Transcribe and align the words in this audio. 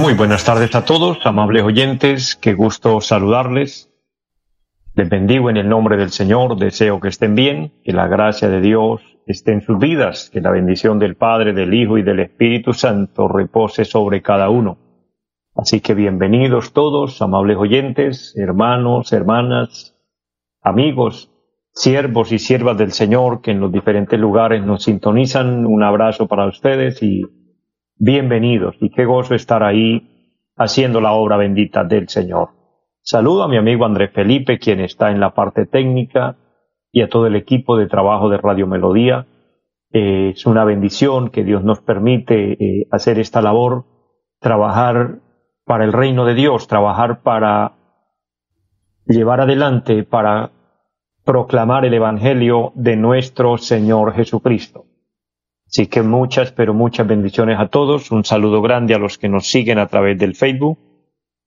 muy 0.00 0.14
buenas 0.14 0.44
tardes 0.44 0.74
a 0.74 0.84
todos, 0.84 1.24
amables 1.24 1.62
oyentes, 1.62 2.36
qué 2.36 2.54
gusto 2.54 3.00
saludarles. 3.00 3.90
Les 4.94 5.08
bendigo 5.08 5.48
en 5.48 5.56
el 5.56 5.68
nombre 5.68 5.96
del 5.96 6.10
Señor, 6.10 6.56
deseo 6.56 7.00
que 7.00 7.08
estén 7.08 7.34
bien, 7.34 7.72
que 7.82 7.92
la 7.92 8.08
gracia 8.08 8.48
de 8.48 8.60
Dios 8.60 9.00
esté 9.26 9.52
en 9.52 9.62
sus 9.62 9.78
vidas, 9.78 10.30
que 10.30 10.40
la 10.40 10.50
bendición 10.50 10.98
del 10.98 11.16
Padre, 11.16 11.52
del 11.54 11.72
Hijo 11.72 11.98
y 11.98 12.02
del 12.02 12.20
Espíritu 12.20 12.72
Santo 12.74 13.28
repose 13.28 13.84
sobre 13.84 14.22
cada 14.22 14.50
uno. 14.50 14.78
Así 15.54 15.80
que 15.80 15.94
bienvenidos 15.94 16.72
todos, 16.72 17.22
amables 17.22 17.56
oyentes, 17.56 18.34
hermanos, 18.36 19.12
hermanas, 19.12 19.96
amigos, 20.62 21.31
siervos 21.72 22.32
y 22.32 22.38
siervas 22.38 22.76
del 22.76 22.92
Señor 22.92 23.40
que 23.40 23.50
en 23.50 23.60
los 23.60 23.72
diferentes 23.72 24.18
lugares 24.18 24.64
nos 24.64 24.84
sintonizan. 24.84 25.66
Un 25.66 25.82
abrazo 25.82 26.28
para 26.28 26.46
ustedes 26.46 27.02
y 27.02 27.22
bienvenidos 27.96 28.76
y 28.80 28.90
qué 28.90 29.04
gozo 29.04 29.34
estar 29.34 29.62
ahí 29.62 30.08
haciendo 30.56 31.00
la 31.00 31.12
obra 31.12 31.36
bendita 31.36 31.84
del 31.84 32.08
Señor. 32.08 32.50
Saludo 33.00 33.42
a 33.42 33.48
mi 33.48 33.56
amigo 33.56 33.84
Andrés 33.84 34.12
Felipe, 34.12 34.58
quien 34.58 34.80
está 34.80 35.10
en 35.10 35.18
la 35.18 35.34
parte 35.34 35.66
técnica, 35.66 36.36
y 36.92 37.00
a 37.00 37.08
todo 37.08 37.26
el 37.26 37.36
equipo 37.36 37.76
de 37.76 37.86
trabajo 37.86 38.28
de 38.28 38.36
Radio 38.36 38.66
Melodía. 38.66 39.26
Eh, 39.92 40.32
es 40.34 40.46
una 40.46 40.64
bendición 40.64 41.30
que 41.30 41.42
Dios 41.42 41.64
nos 41.64 41.80
permite 41.80 42.52
eh, 42.52 42.86
hacer 42.90 43.18
esta 43.18 43.40
labor, 43.40 43.86
trabajar 44.40 45.20
para 45.64 45.84
el 45.84 45.92
reino 45.92 46.26
de 46.26 46.34
Dios, 46.34 46.68
trabajar 46.68 47.22
para 47.22 47.72
llevar 49.06 49.40
adelante, 49.40 50.04
para 50.04 50.52
proclamar 51.24 51.84
el 51.84 51.94
Evangelio 51.94 52.72
de 52.74 52.96
nuestro 52.96 53.58
Señor 53.58 54.14
Jesucristo. 54.14 54.86
Así 55.66 55.86
que 55.86 56.02
muchas, 56.02 56.52
pero 56.52 56.74
muchas 56.74 57.06
bendiciones 57.06 57.58
a 57.58 57.68
todos. 57.68 58.10
Un 58.10 58.24
saludo 58.24 58.60
grande 58.60 58.94
a 58.94 58.98
los 58.98 59.16
que 59.16 59.28
nos 59.28 59.46
siguen 59.46 59.78
a 59.78 59.86
través 59.86 60.18
del 60.18 60.34
Facebook. 60.34 60.78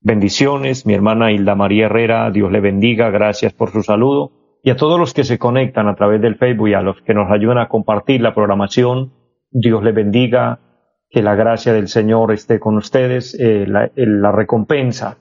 Bendiciones, 0.00 0.86
mi 0.86 0.94
hermana 0.94 1.32
Hilda 1.32 1.54
María 1.54 1.86
Herrera, 1.86 2.30
Dios 2.30 2.50
le 2.50 2.60
bendiga, 2.60 3.10
gracias 3.10 3.52
por 3.52 3.70
su 3.70 3.82
saludo. 3.82 4.32
Y 4.62 4.70
a 4.70 4.76
todos 4.76 4.98
los 4.98 5.14
que 5.14 5.24
se 5.24 5.38
conectan 5.38 5.88
a 5.88 5.94
través 5.94 6.20
del 6.20 6.36
Facebook 6.36 6.68
y 6.68 6.74
a 6.74 6.82
los 6.82 7.00
que 7.02 7.14
nos 7.14 7.30
ayudan 7.30 7.58
a 7.58 7.68
compartir 7.68 8.20
la 8.20 8.34
programación, 8.34 9.12
Dios 9.50 9.82
le 9.82 9.92
bendiga, 9.92 10.60
que 11.08 11.22
la 11.22 11.34
gracia 11.34 11.72
del 11.72 11.88
Señor 11.88 12.32
esté 12.32 12.58
con 12.58 12.76
ustedes, 12.76 13.34
eh, 13.38 13.66
la, 13.66 14.32
recompensa. 14.32 15.18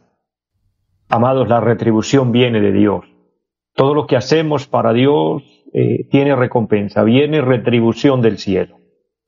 Amados, 1.10 1.48
la 1.48 1.62
retribución 1.62 2.32
viene 2.32 2.60
de 2.60 2.72
Dios. 2.72 3.06
Todo 3.76 3.94
lo 3.94 4.08
que 4.08 4.16
hacemos 4.16 4.68
para 4.68 4.94
Dios 4.94 5.44
eh, 5.74 6.08
tiene 6.10 6.36
recompensa, 6.36 7.04
viene 7.04 7.42
retribución 7.42 8.22
del 8.22 8.38
cielo. 8.38 8.78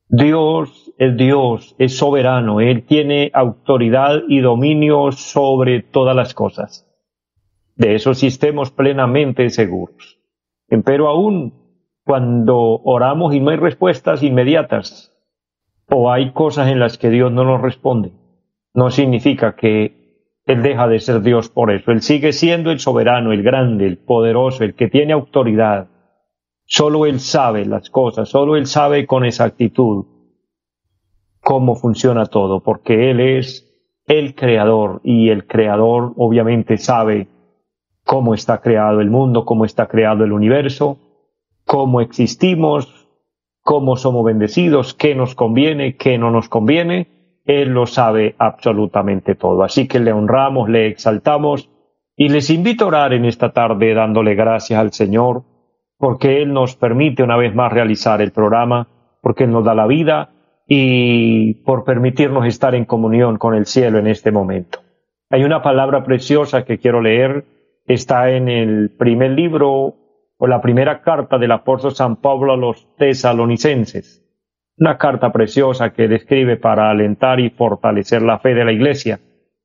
Dios 0.07 0.93
es 0.97 1.17
Dios, 1.17 1.75
es 1.77 1.97
soberano, 1.97 2.61
Él 2.61 2.85
tiene 2.85 3.29
autoridad 3.33 4.23
y 4.29 4.39
dominio 4.39 5.11
sobre 5.11 5.81
todas 5.81 6.15
las 6.15 6.33
cosas. 6.33 6.87
De 7.75 7.95
eso 7.95 8.13
sí 8.13 8.27
estemos 8.27 8.71
plenamente 8.71 9.49
seguros. 9.49 10.17
Pero 10.85 11.09
aún 11.09 11.53
cuando 12.05 12.57
oramos 12.57 13.33
y 13.33 13.41
no 13.41 13.51
hay 13.51 13.57
respuestas 13.57 14.23
inmediatas, 14.23 15.13
o 15.89 16.09
hay 16.11 16.31
cosas 16.31 16.69
en 16.69 16.79
las 16.79 16.97
que 16.97 17.09
Dios 17.09 17.31
no 17.31 17.43
nos 17.43 17.61
responde, 17.61 18.13
no 18.73 18.91
significa 18.91 19.55
que 19.55 20.06
Él 20.47 20.63
deja 20.63 20.87
de 20.87 20.99
ser 20.99 21.21
Dios 21.21 21.49
por 21.49 21.71
eso. 21.71 21.91
Él 21.91 22.01
sigue 22.01 22.33
siendo 22.33 22.71
el 22.71 22.79
soberano, 22.79 23.31
el 23.31 23.43
grande, 23.43 23.85
el 23.85 23.97
poderoso, 23.97 24.63
el 24.63 24.73
que 24.73 24.87
tiene 24.87 25.13
autoridad 25.13 25.89
Solo 26.69 27.05
Él 27.05 27.21
sabe 27.21 27.65
las 27.65 27.89
cosas, 27.89 28.27
solo 28.27 28.57
Él 28.57 28.67
sabe 28.67 29.07
con 29.07 29.23
exactitud 29.23 30.05
cómo 31.39 31.77
funciona 31.77 32.25
todo, 32.25 32.61
porque 32.61 33.09
Él 33.09 33.21
es 33.21 33.65
el 34.05 34.35
creador 34.35 34.99
y 35.05 35.29
el 35.29 35.47
creador 35.47 36.11
obviamente 36.17 36.77
sabe 36.77 37.29
cómo 38.03 38.33
está 38.33 38.59
creado 38.59 38.99
el 38.99 39.09
mundo, 39.09 39.45
cómo 39.45 39.63
está 39.63 39.87
creado 39.87 40.25
el 40.25 40.33
universo, 40.33 40.97
cómo 41.65 42.01
existimos, 42.01 43.07
cómo 43.61 43.95
somos 43.95 44.25
bendecidos, 44.25 44.93
qué 44.93 45.15
nos 45.15 45.35
conviene, 45.35 45.95
qué 45.95 46.17
no 46.17 46.31
nos 46.31 46.49
conviene. 46.49 47.07
Él 47.47 47.69
lo 47.69 47.87
sabe 47.87 48.35
absolutamente 48.37 49.33
todo. 49.33 49.63
Así 49.63 49.87
que 49.87 49.99
le 49.99 50.11
honramos, 50.11 50.69
le 50.69 50.87
exaltamos 50.87 51.69
y 52.15 52.29
les 52.29 52.49
invito 52.49 52.83
a 52.83 52.87
orar 52.89 53.13
en 53.13 53.25
esta 53.25 53.53
tarde 53.53 53.93
dándole 53.93 54.35
gracias 54.35 54.79
al 54.79 54.91
Señor 54.91 55.43
porque 55.97 56.41
Él 56.41 56.53
nos 56.53 56.75
permite 56.75 57.23
una 57.23 57.37
vez 57.37 57.55
más 57.55 57.71
realizar 57.71 58.21
el 58.21 58.31
programa, 58.31 58.87
porque 59.21 59.45
Él 59.45 59.51
nos 59.51 59.65
da 59.65 59.73
la 59.73 59.87
vida 59.87 60.29
y 60.67 61.55
por 61.63 61.83
permitirnos 61.83 62.45
estar 62.45 62.75
en 62.75 62.85
comunión 62.85 63.37
con 63.37 63.55
el 63.55 63.65
cielo 63.65 63.97
en 63.97 64.07
este 64.07 64.31
momento. 64.31 64.79
Hay 65.29 65.43
una 65.43 65.61
palabra 65.61 66.03
preciosa 66.03 66.65
que 66.65 66.77
quiero 66.77 67.01
leer, 67.01 67.45
está 67.85 68.29
en 68.31 68.49
el 68.49 68.91
primer 68.91 69.31
libro 69.31 69.95
o 70.37 70.47
la 70.47 70.61
primera 70.61 71.01
carta 71.01 71.37
del 71.37 71.51
apóstol 71.51 71.95
San 71.95 72.17
Pablo 72.17 72.53
a 72.53 72.57
los 72.57 72.87
tesalonicenses. 72.97 74.23
Una 74.77 74.97
carta 74.97 75.31
preciosa 75.31 75.91
que 75.91 76.07
describe 76.07 76.57
para 76.57 76.89
alentar 76.91 77.39
y 77.39 77.49
fortalecer 77.49 78.21
la 78.21 78.39
fe 78.39 78.53
de 78.53 78.63
la 78.63 78.71
iglesia. 78.71 79.19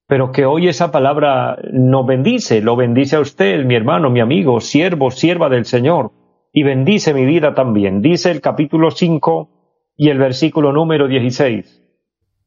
Pero 0.06 0.32
que 0.32 0.46
hoy 0.46 0.68
esa 0.68 0.90
palabra 0.90 1.58
nos 1.72 2.06
bendice, 2.06 2.60
lo 2.60 2.76
bendice 2.76 3.16
a 3.16 3.20
usted, 3.20 3.64
mi 3.64 3.74
hermano, 3.74 4.10
mi 4.10 4.20
amigo, 4.20 4.60
siervo, 4.60 5.10
sierva 5.10 5.48
del 5.48 5.64
Señor 5.64 6.12
y 6.52 6.62
bendice 6.62 7.14
mi 7.14 7.24
vida 7.24 7.54
también. 7.54 8.02
Dice 8.02 8.30
el 8.30 8.40
capítulo 8.40 8.90
5 8.90 9.48
y 9.96 10.10
el 10.10 10.18
versículo 10.18 10.72
número 10.72 11.08
16. 11.08 11.82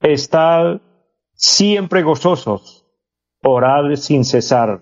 Estad 0.01 0.81
siempre 1.33 2.03
gozosos, 2.03 2.85
orad 3.43 3.95
sin 3.95 4.23
cesar. 4.25 4.81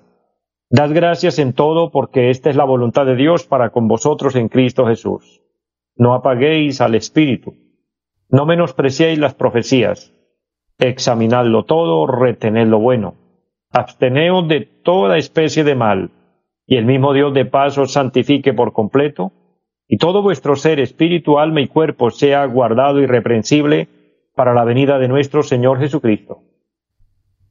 Dad 0.69 0.91
gracias 0.93 1.39
en 1.39 1.53
todo 1.53 1.91
porque 1.91 2.29
esta 2.29 2.49
es 2.49 2.55
la 2.55 2.65
voluntad 2.65 3.05
de 3.05 3.15
Dios 3.15 3.45
para 3.45 3.69
con 3.69 3.87
vosotros 3.87 4.35
en 4.35 4.49
Cristo 4.49 4.85
Jesús. 4.87 5.41
No 5.95 6.13
apaguéis 6.13 6.81
al 6.81 6.95
Espíritu. 6.95 7.53
No 8.33 8.47
menospreciéis 8.47 9.19
las 9.19 9.35
profecías. 9.35 10.11
Examinadlo 10.79 11.65
todo, 11.65 12.07
retened 12.07 12.67
lo 12.67 12.79
bueno. 12.79 13.13
Absteneos 13.71 14.47
de 14.47 14.61
toda 14.61 15.19
especie 15.19 15.63
de 15.63 15.75
mal 15.75 16.09
y 16.65 16.77
el 16.77 16.85
mismo 16.85 17.13
Dios 17.13 17.31
de 17.35 17.45
paz 17.45 17.77
os 17.77 17.93
santifique 17.93 18.51
por 18.51 18.73
completo, 18.73 19.33
y 19.87 19.97
todo 19.97 20.23
vuestro 20.23 20.55
ser, 20.55 20.79
espíritu, 20.79 21.37
alma 21.37 21.61
y 21.61 21.67
cuerpo 21.67 22.09
sea 22.09 22.43
guardado 22.47 23.01
irreprensible 23.01 23.87
para 24.33 24.55
la 24.55 24.63
venida 24.63 24.97
de 24.97 25.09
nuestro 25.09 25.43
Señor 25.43 25.77
Jesucristo. 25.77 26.41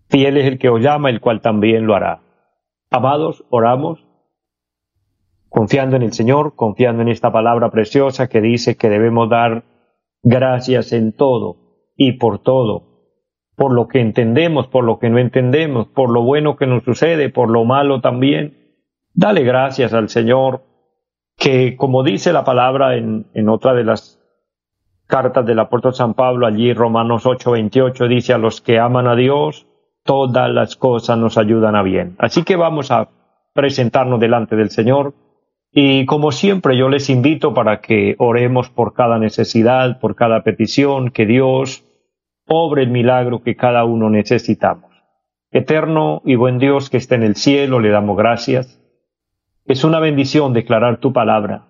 Fiel 0.09 0.37
es 0.37 0.47
el 0.47 0.59
que 0.59 0.69
os 0.69 0.81
llama, 0.81 1.11
el 1.11 1.21
cual 1.21 1.41
también 1.41 1.87
lo 1.87 1.95
hará. 1.95 2.23
Amados, 2.91 3.45
oramos, 3.51 4.05
confiando 5.49 5.95
en 5.95 6.03
el 6.03 6.13
Señor, 6.13 6.57
confiando 6.57 7.03
en 7.03 7.09
esta 7.09 7.31
palabra 7.31 7.71
preciosa 7.71 8.29
que 8.29 8.41
dice 8.41 8.77
que 8.77 8.89
debemos 8.89 9.31
dar 9.31 9.63
gracias 10.23 10.93
en 10.93 11.13
todo 11.13 11.57
y 11.97 12.13
por 12.13 12.39
todo, 12.39 12.85
por 13.57 13.73
lo 13.73 13.89
que 13.89 14.01
entendemos, 14.01 14.67
por 14.69 14.85
lo 14.85 14.99
que 14.99 15.11
no 15.11 15.19
entendemos, 15.19 15.89
por 15.89 16.11
lo 16.11 16.23
bueno 16.23 16.57
que 16.57 16.67
nos 16.67 16.85
sucede, 16.85 17.29
por 17.29 17.51
lo 17.51 17.65
malo 17.65 18.01
también. 18.01 18.59
Dale 19.15 19.43
gracias 19.45 19.93
al 19.93 20.09
Señor, 20.09 20.63
que 21.37 21.77
como 21.77 22.03
dice 22.03 22.33
la 22.33 22.45
palabra 22.45 22.97
en, 22.97 23.27
en 23.35 23.49
otra 23.49 23.75
de 23.75 23.85
las 23.85 24.19
cartas 25.07 25.45
del 25.45 25.59
apóstol 25.59 25.95
San 25.95 26.15
Pablo, 26.15 26.47
allí 26.47 26.73
Romanos 26.73 27.27
8:28, 27.27 28.09
dice 28.09 28.33
a 28.33 28.39
los 28.39 28.61
que 28.61 28.79
aman 28.79 29.07
a 29.07 29.15
Dios, 29.15 29.67
todas 30.05 30.51
las 30.51 30.77
cosas 30.77 31.19
nos 31.19 31.37
ayudan 31.37 31.77
a 31.77 31.83
bien. 31.83 32.17
Así 32.19 32.45
que 32.45 32.57
vamos 32.57 32.91
a 32.91 33.09
presentarnos 33.53 34.21
delante 34.21 34.57
del 34.57 34.71
Señor 34.71 35.15
y 35.73 36.07
como 36.07 36.33
siempre 36.33 36.77
yo 36.77 36.89
les 36.89 37.11
invito 37.11 37.55
para 37.55 37.81
que 37.81 38.15
oremos 38.19 38.69
por 38.69 38.93
cada 38.93 39.19
necesidad, 39.19 39.99
por 39.99 40.15
cada 40.15 40.43
petición, 40.45 41.11
que 41.11 41.27
Dios 41.27 41.85
obre 42.47 42.83
el 42.83 42.91
milagro 42.91 43.43
que 43.43 43.57
cada 43.57 43.85
uno 43.85 44.11
necesitamos. 44.11 44.91
Eterno 45.51 46.23
y 46.25 46.37
buen 46.37 46.59
Dios 46.59 46.91
que 46.91 46.99
esté 46.99 47.15
en 47.15 47.23
el 47.23 47.37
cielo, 47.37 47.81
le 47.81 47.91
damos 47.91 48.17
gracias 48.17 48.83
es 49.65 49.85
una 49.85 50.01
bendición 50.01 50.53
declarar 50.53 50.99
tu 50.99 51.13
palabra. 51.13 51.67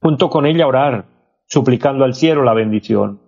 Junto 0.00 0.28
con 0.28 0.44
ella 0.44 0.66
orar, 0.66 1.06
suplicando 1.46 2.04
al 2.04 2.14
cielo 2.14 2.42
la 2.42 2.54
bendición. 2.54 3.20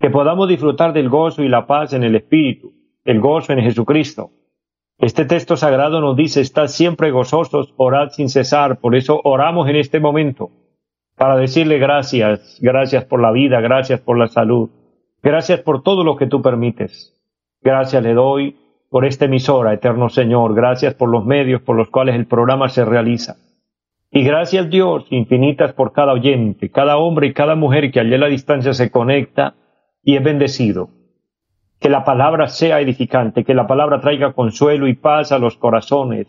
que 0.00 0.10
podamos 0.10 0.48
disfrutar 0.48 0.92
del 0.92 1.08
gozo 1.08 1.44
y 1.44 1.48
la 1.48 1.68
paz 1.68 1.92
en 1.92 2.02
el 2.02 2.16
Espíritu, 2.16 2.72
el 3.04 3.20
gozo 3.20 3.52
en 3.52 3.60
Jesucristo. 3.60 4.32
Este 5.02 5.24
texto 5.24 5.56
sagrado 5.56 6.00
nos 6.00 6.16
dice, 6.16 6.40
estad 6.40 6.68
siempre 6.68 7.10
gozosos, 7.10 7.74
orad 7.76 8.10
sin 8.10 8.28
cesar. 8.28 8.78
Por 8.78 8.94
eso 8.94 9.20
oramos 9.24 9.68
en 9.68 9.74
este 9.74 9.98
momento, 9.98 10.52
para 11.16 11.36
decirle 11.36 11.80
gracias, 11.80 12.60
gracias 12.62 13.04
por 13.06 13.20
la 13.20 13.32
vida, 13.32 13.60
gracias 13.60 14.00
por 14.00 14.16
la 14.16 14.28
salud, 14.28 14.70
gracias 15.20 15.58
por 15.58 15.82
todo 15.82 16.04
lo 16.04 16.14
que 16.14 16.28
tú 16.28 16.40
permites. 16.40 17.20
Gracias 17.62 18.00
le 18.00 18.14
doy 18.14 18.56
por 18.90 19.04
esta 19.04 19.24
emisora, 19.24 19.72
eterno 19.72 20.08
Señor, 20.08 20.54
gracias 20.54 20.94
por 20.94 21.08
los 21.08 21.26
medios 21.26 21.62
por 21.62 21.74
los 21.74 21.90
cuales 21.90 22.14
el 22.14 22.26
programa 22.26 22.68
se 22.68 22.84
realiza. 22.84 23.38
Y 24.08 24.22
gracias 24.22 24.70
Dios 24.70 25.04
infinitas 25.10 25.72
por 25.72 25.92
cada 25.92 26.12
oyente, 26.12 26.70
cada 26.70 26.96
hombre 26.98 27.26
y 27.26 27.32
cada 27.32 27.56
mujer 27.56 27.90
que 27.90 27.98
allí 27.98 28.14
a 28.14 28.18
la 28.18 28.28
distancia 28.28 28.72
se 28.72 28.92
conecta 28.92 29.56
y 30.04 30.14
es 30.14 30.22
bendecido. 30.22 30.90
Que 31.82 31.88
la 31.88 32.04
palabra 32.04 32.46
sea 32.46 32.80
edificante, 32.80 33.42
que 33.42 33.54
la 33.54 33.66
palabra 33.66 34.00
traiga 34.00 34.34
consuelo 34.34 34.86
y 34.86 34.94
paz 34.94 35.32
a 35.32 35.40
los 35.40 35.56
corazones, 35.56 36.28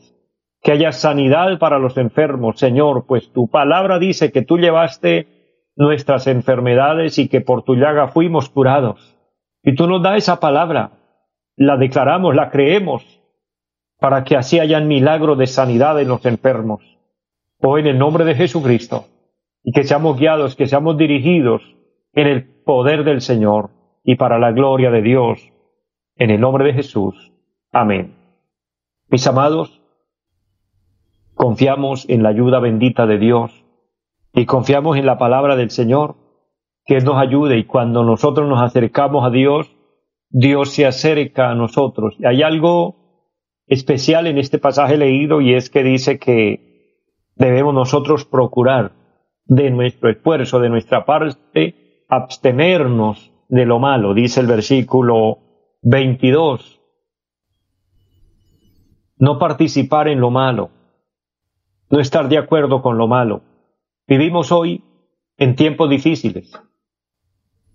que 0.64 0.72
haya 0.72 0.92
sanidad 0.92 1.60
para 1.60 1.78
los 1.78 1.96
enfermos, 1.98 2.58
Señor, 2.58 3.06
pues 3.06 3.32
tu 3.32 3.48
palabra 3.48 4.00
dice 4.00 4.32
que 4.32 4.42
tú 4.42 4.58
llevaste 4.58 5.28
nuestras 5.76 6.26
enfermedades 6.26 7.20
y 7.20 7.28
que 7.28 7.40
por 7.40 7.62
tu 7.62 7.76
llaga 7.76 8.08
fuimos 8.08 8.50
curados. 8.50 9.16
Y 9.62 9.76
tú 9.76 9.86
nos 9.86 10.02
das 10.02 10.18
esa 10.18 10.40
palabra, 10.40 10.94
la 11.56 11.78
declaramos, 11.78 12.34
la 12.34 12.50
creemos, 12.50 13.04
para 14.00 14.24
que 14.24 14.36
así 14.36 14.60
hayan 14.60 14.88
milagro 14.88 15.36
de 15.36 15.46
sanidad 15.46 16.02
en 16.02 16.08
los 16.08 16.26
enfermos. 16.26 16.82
Hoy 17.62 17.82
en 17.82 17.88
el 17.88 18.00
nombre 18.00 18.26
de 18.26 18.34
Jesucristo, 18.34 19.06
y 19.64 19.72
que 19.72 19.84
seamos 19.84 20.18
guiados, 20.18 20.56
que 20.56 20.66
seamos 20.66 20.98
dirigidos 20.98 21.62
en 22.14 22.26
el 22.26 22.64
poder 22.64 23.04
del 23.04 23.22
Señor 23.22 23.83
y 24.04 24.16
para 24.16 24.40
la 24.40 24.52
gloria 24.52 24.92
de 24.92 25.02
Dios. 25.02 25.52
En 26.16 26.30
el 26.30 26.42
nombre 26.42 26.66
de 26.66 26.74
Jesús. 26.74 27.32
Amén. 27.72 28.16
Mis 29.10 29.26
amados, 29.26 29.82
confiamos 31.34 32.08
en 32.10 32.24
la 32.24 32.30
ayuda 32.30 32.60
bendita 32.60 33.06
de 33.08 33.18
Dios 33.18 33.66
y 34.34 34.46
confiamos 34.46 34.98
en 34.98 35.06
la 35.06 35.18
palabra 35.18 35.56
del 35.56 35.70
Señor, 35.70 36.16
que 36.86 37.00
nos 37.00 37.18
ayude 37.18 37.58
y 37.58 37.66
cuando 37.66 38.04
nosotros 38.04 38.48
nos 38.50 38.62
acercamos 38.62 39.26
a 39.26 39.30
Dios, 39.30 39.76
Dios 40.30 40.72
se 40.72 40.86
acerca 40.86 41.50
a 41.50 41.56
nosotros. 41.56 42.18
Hay 42.26 42.44
algo 42.44 42.96
especial 43.68 44.28
en 44.28 44.38
este 44.38 44.60
pasaje 44.60 44.98
leído 44.98 45.42
y 45.42 45.54
es 45.54 45.70
que 45.70 45.84
dice 45.84 46.20
que 46.20 47.06
debemos 47.36 47.74
nosotros 47.74 48.26
procurar 48.26 48.92
de 49.46 49.72
nuestro 49.72 50.10
esfuerzo, 50.10 50.60
de 50.60 50.70
nuestra 50.70 51.06
parte, 51.06 52.06
abstenernos 52.10 53.33
de 53.54 53.68
lo 53.68 53.78
malo, 53.78 54.16
dice 54.16 54.40
el 54.40 54.48
versículo 54.48 55.38
22. 55.84 56.82
No 59.18 59.38
participar 59.38 60.08
en 60.08 60.20
lo 60.20 60.32
malo, 60.32 60.72
no 61.92 62.00
estar 62.00 62.28
de 62.30 62.40
acuerdo 62.40 62.82
con 62.82 62.98
lo 62.98 63.08
malo. 63.08 63.44
Vivimos 64.08 64.52
hoy 64.52 64.84
en 65.38 65.56
tiempos 65.56 65.88
difíciles, 65.88 66.52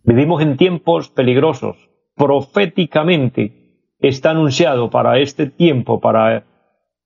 vivimos 0.02 0.42
en 0.42 0.56
tiempos 0.56 1.10
peligrosos. 1.10 1.88
Proféticamente 2.16 3.92
está 4.00 4.30
anunciado 4.30 4.90
para 4.90 5.20
este 5.20 5.46
tiempo, 5.46 6.00
para 6.00 6.44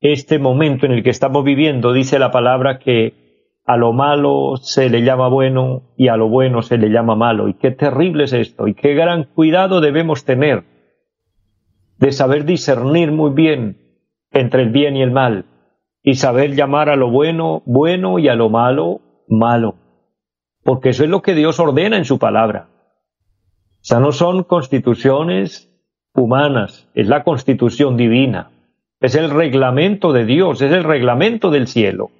este 0.00 0.38
momento 0.38 0.86
en 0.86 0.92
el 0.92 1.02
que 1.02 1.10
estamos 1.10 1.44
viviendo, 1.44 1.92
dice 1.92 2.18
la 2.18 2.30
palabra 2.30 2.78
que 2.78 3.21
a 3.64 3.76
lo 3.76 3.92
malo 3.92 4.56
se 4.56 4.90
le 4.90 5.02
llama 5.02 5.28
bueno 5.28 5.94
y 5.96 6.08
a 6.08 6.16
lo 6.16 6.28
bueno 6.28 6.62
se 6.62 6.78
le 6.78 6.90
llama 6.90 7.14
malo. 7.14 7.48
Y 7.48 7.54
qué 7.54 7.70
terrible 7.70 8.24
es 8.24 8.32
esto, 8.32 8.68
y 8.68 8.74
qué 8.74 8.94
gran 8.94 9.24
cuidado 9.24 9.80
debemos 9.80 10.24
tener 10.24 10.64
de 11.98 12.10
saber 12.10 12.44
discernir 12.44 13.12
muy 13.12 13.30
bien 13.30 13.78
entre 14.32 14.62
el 14.62 14.70
bien 14.70 14.96
y 14.96 15.02
el 15.02 15.12
mal, 15.12 15.44
y 16.02 16.14
saber 16.14 16.56
llamar 16.56 16.88
a 16.88 16.96
lo 16.96 17.10
bueno 17.10 17.62
bueno 17.64 18.18
y 18.18 18.28
a 18.28 18.34
lo 18.34 18.48
malo 18.48 19.00
malo, 19.28 19.76
porque 20.64 20.88
eso 20.88 21.04
es 21.04 21.10
lo 21.10 21.22
que 21.22 21.34
Dios 21.34 21.60
ordena 21.60 21.96
en 21.96 22.04
su 22.04 22.18
palabra. 22.18 22.68
O 23.82 23.84
sea, 23.84 24.00
no 24.00 24.10
son 24.10 24.42
constituciones 24.42 25.70
humanas, 26.14 26.88
es 26.94 27.06
la 27.06 27.22
constitución 27.22 27.96
divina, 27.96 28.50
es 29.00 29.14
el 29.14 29.30
reglamento 29.30 30.12
de 30.12 30.24
Dios, 30.24 30.60
es 30.60 30.72
el 30.72 30.84
reglamento 30.84 31.50
del 31.50 31.68
cielo. 31.68 32.10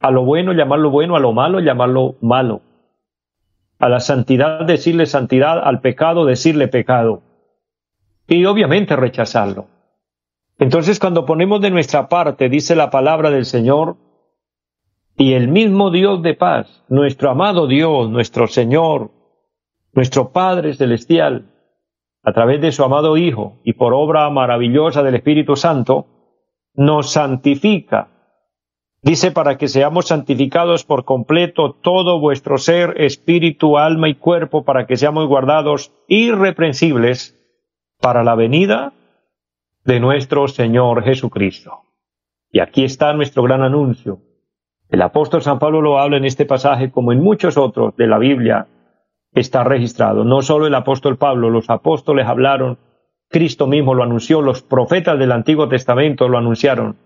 A 0.00 0.10
lo 0.10 0.24
bueno 0.24 0.52
llamarlo 0.52 0.90
bueno, 0.90 1.16
a 1.16 1.20
lo 1.20 1.32
malo 1.32 1.60
llamarlo 1.60 2.16
malo. 2.20 2.60
A 3.78 3.88
la 3.88 4.00
santidad 4.00 4.64
decirle 4.64 5.06
santidad, 5.06 5.58
al 5.62 5.80
pecado 5.80 6.24
decirle 6.24 6.68
pecado. 6.68 7.22
Y 8.26 8.44
obviamente 8.44 8.96
rechazarlo. 8.96 9.66
Entonces 10.58 10.98
cuando 10.98 11.24
ponemos 11.24 11.60
de 11.60 11.70
nuestra 11.70 12.08
parte, 12.08 12.48
dice 12.48 12.74
la 12.74 12.90
palabra 12.90 13.30
del 13.30 13.44
Señor, 13.44 13.96
y 15.16 15.32
el 15.32 15.48
mismo 15.48 15.90
Dios 15.90 16.22
de 16.22 16.34
paz, 16.34 16.84
nuestro 16.88 17.30
amado 17.30 17.66
Dios, 17.66 18.08
nuestro 18.08 18.46
Señor, 18.46 19.10
nuestro 19.92 20.30
Padre 20.30 20.74
Celestial, 20.74 21.46
a 22.22 22.32
través 22.32 22.60
de 22.60 22.70
su 22.70 22.84
amado 22.84 23.16
Hijo 23.16 23.58
y 23.64 23.72
por 23.72 23.94
obra 23.94 24.30
maravillosa 24.30 25.02
del 25.02 25.16
Espíritu 25.16 25.56
Santo, 25.56 26.06
nos 26.74 27.10
santifica 27.10 28.17
Dice, 29.08 29.30
para 29.30 29.56
que 29.56 29.68
seamos 29.68 30.08
santificados 30.08 30.84
por 30.84 31.06
completo 31.06 31.72
todo 31.72 32.20
vuestro 32.20 32.58
ser, 32.58 33.00
espíritu, 33.00 33.78
alma 33.78 34.10
y 34.10 34.16
cuerpo, 34.16 34.66
para 34.66 34.86
que 34.86 34.98
seamos 34.98 35.26
guardados 35.26 35.92
irreprensibles 36.08 37.34
para 38.02 38.22
la 38.22 38.34
venida 38.34 38.92
de 39.86 39.98
nuestro 39.98 40.46
Señor 40.46 41.04
Jesucristo. 41.04 41.84
Y 42.52 42.60
aquí 42.60 42.84
está 42.84 43.14
nuestro 43.14 43.44
gran 43.44 43.62
anuncio. 43.62 44.18
El 44.90 45.00
apóstol 45.00 45.40
San 45.40 45.58
Pablo 45.58 45.80
lo 45.80 45.98
habla 45.98 46.18
en 46.18 46.26
este 46.26 46.44
pasaje 46.44 46.90
como 46.90 47.10
en 47.10 47.22
muchos 47.22 47.56
otros 47.56 47.96
de 47.96 48.08
la 48.08 48.18
Biblia 48.18 48.66
está 49.32 49.64
registrado. 49.64 50.22
No 50.22 50.42
solo 50.42 50.66
el 50.66 50.74
apóstol 50.74 51.16
Pablo, 51.16 51.48
los 51.48 51.70
apóstoles 51.70 52.26
hablaron, 52.26 52.76
Cristo 53.30 53.66
mismo 53.66 53.94
lo 53.94 54.02
anunció, 54.02 54.42
los 54.42 54.60
profetas 54.60 55.18
del 55.18 55.32
Antiguo 55.32 55.66
Testamento 55.66 56.28
lo 56.28 56.36
anunciaron, 56.36 56.96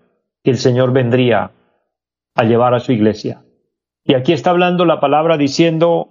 que 0.43 0.51
el 0.51 0.57
Señor 0.57 0.91
vendría 0.91 1.51
a 2.35 2.43
llevar 2.43 2.73
a 2.73 2.79
su 2.79 2.91
iglesia. 2.91 3.43
Y 4.03 4.15
aquí 4.15 4.33
está 4.33 4.49
hablando 4.49 4.85
la 4.85 4.99
palabra 4.99 5.37
diciendo 5.37 6.09